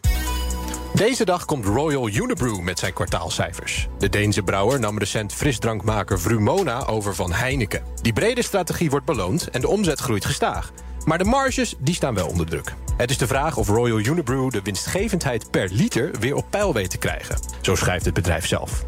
Deze 0.95 1.25
dag 1.25 1.45
komt 1.45 1.65
Royal 1.65 2.09
Unibrew 2.09 2.61
met 2.61 2.79
zijn 2.79 2.93
kwartaalcijfers. 2.93 3.89
De 3.99 4.09
Deense 4.09 4.43
brouwer 4.43 4.81
nam 4.81 4.99
recent 4.99 5.33
frisdrankmaker 5.33 6.21
Vrumona 6.21 6.87
over 6.87 7.15
van 7.15 7.33
Heineken. 7.33 7.83
Die 8.03 8.13
brede 8.13 8.43
strategie 8.43 8.91
wordt 8.91 9.07
beloond 9.07 9.51
en 9.51 9.61
de 9.61 9.69
omzet 9.69 10.01
groeit 10.01 10.25
gestaag. 10.25 10.73
Maar 11.05 11.19
de 11.19 11.25
marges 11.25 11.75
die 11.79 11.95
staan 11.95 12.15
wel 12.15 12.29
onder 12.29 12.47
druk. 12.47 12.75
Het 12.97 13.11
is 13.11 13.19
de 13.19 13.27
vraag 13.27 13.57
of 13.57 13.69
Royal 13.69 13.99
Unibrew 13.99 14.51
de 14.51 14.63
winstgevendheid 14.63 15.51
per 15.51 15.69
liter 15.73 16.11
weer 16.21 16.35
op 16.35 16.47
peil 16.51 16.73
weet 16.73 16.91
te 16.91 16.99
krijgen. 16.99 17.39
Zo 17.61 17.75
schrijft 17.75 18.05
het 18.05 18.15
bedrijf 18.15 18.47
zelf. 18.47 18.85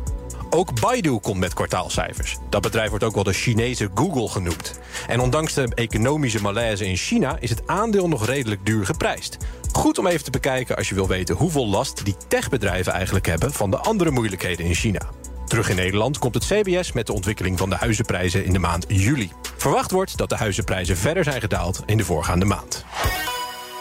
Ook 0.51 0.81
Baidu 0.81 1.19
komt 1.19 1.39
met 1.39 1.55
kwartaalcijfers. 1.55 2.39
Dat 2.51 2.63
bedrijf 2.63 2.89
wordt 2.89 3.05
ook 3.05 3.15
wel 3.15 3.23
de 3.23 3.33
Chinese 3.33 3.91
Google 3.95 4.29
genoemd. 4.29 4.81
En 5.07 5.21
ondanks 5.21 5.55
de 5.55 5.69
economische 5.75 6.43
malaise 6.43 6.87
in 6.87 6.97
China 6.97 7.37
is 7.41 7.51
het 7.51 7.67
aandeel 7.67 8.09
nog 8.09 8.27
redelijk 8.27 8.67
duur 8.67 8.87
geprijsd. 8.87 9.37
Goed 9.73 9.99
om 9.99 10.07
even 10.07 10.25
te 10.25 10.31
bekijken 10.31 10.77
als 10.77 10.89
je 10.89 10.95
wil 10.95 11.09
weten 11.09 11.35
hoeveel 11.35 11.67
last 11.67 12.05
die 12.05 12.17
techbedrijven 12.29 12.93
eigenlijk 12.93 13.27
hebben 13.27 13.53
van 13.53 13.71
de 13.71 13.79
andere 13.79 14.11
moeilijkheden 14.11 14.67
in 14.67 14.75
China. 14.75 15.01
Terug 15.47 15.69
in 15.69 15.77
Nederland 15.77 16.19
komt 16.19 16.35
het 16.35 16.47
CBS 16.47 16.93
met 16.93 17.07
de 17.07 17.13
ontwikkeling 17.13 17.59
van 17.59 17.71
de 17.71 17.77
huizenprijzen 17.77 18.45
in 18.45 18.53
de 18.53 18.59
maand 18.59 18.85
juli. 18.89 19.31
Verwacht 19.57 19.91
wordt 19.91 20.17
dat 20.17 20.29
de 20.29 20.37
huizenprijzen 20.37 20.97
verder 20.97 21.25
zijn 21.25 21.41
gedaald 21.41 21.83
in 21.87 21.97
de 21.97 22.05
voorgaande 22.05 22.45
maand. 22.45 22.85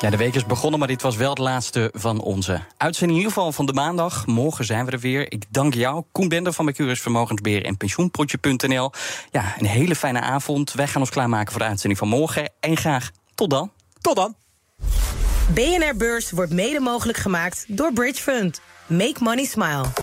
Ja, 0.04 0.10
de 0.10 0.18
week 0.18 0.36
is 0.36 0.46
begonnen, 0.46 0.80
maar 0.80 0.88
dit 0.88 1.02
was 1.02 1.16
wel 1.16 1.30
het 1.30 1.38
laatste 1.38 1.90
van 1.94 2.22
onze 2.22 2.62
uitzending. 2.78 3.20
In 3.20 3.26
ieder 3.26 3.34
geval 3.34 3.52
van 3.52 3.66
de 3.66 3.74
maandag. 3.74 4.26
Morgen 4.26 4.66
zijn 4.66 4.86
we 4.86 4.92
er 4.92 5.00
weer. 5.00 5.32
Ik 5.32 5.46
dank 5.50 5.74
jou, 5.74 6.04
Koen 6.12 6.28
Bender 6.28 6.54
van 6.54 6.66
Mercurius 6.66 7.02
Vermogensbeheer 7.02 7.66
en 7.66 7.78
Pensioenpotje.nl. 7.78 8.92
Ja, 9.32 9.56
een 9.58 9.66
hele 9.66 9.96
fijne 9.96 10.22
avond. 10.22 10.74
Wij 10.74 10.88
gaan 10.88 11.02
ons 11.02 11.10
klaarmaken 11.10 11.52
voor 11.52 11.62
de 11.62 11.68
uitzending 11.68 12.00
van 12.00 12.08
morgen. 12.08 12.52
En 12.60 12.78
graag 12.78 13.12
tot 13.36 13.50
dan. 13.50 13.72
Tot 14.02 14.16
dan. 14.16 14.36
BNR 15.54 15.96
Beurs 15.98 16.32
wordt 16.32 16.52
mede 16.52 16.80
mogelijk 16.80 17.18
gemaakt 17.18 17.66
door 17.68 17.94
Bridge 17.94 18.22
Fund. 18.22 18.62
Make 18.88 19.18
money 19.20 19.46
smile. 19.46 20.03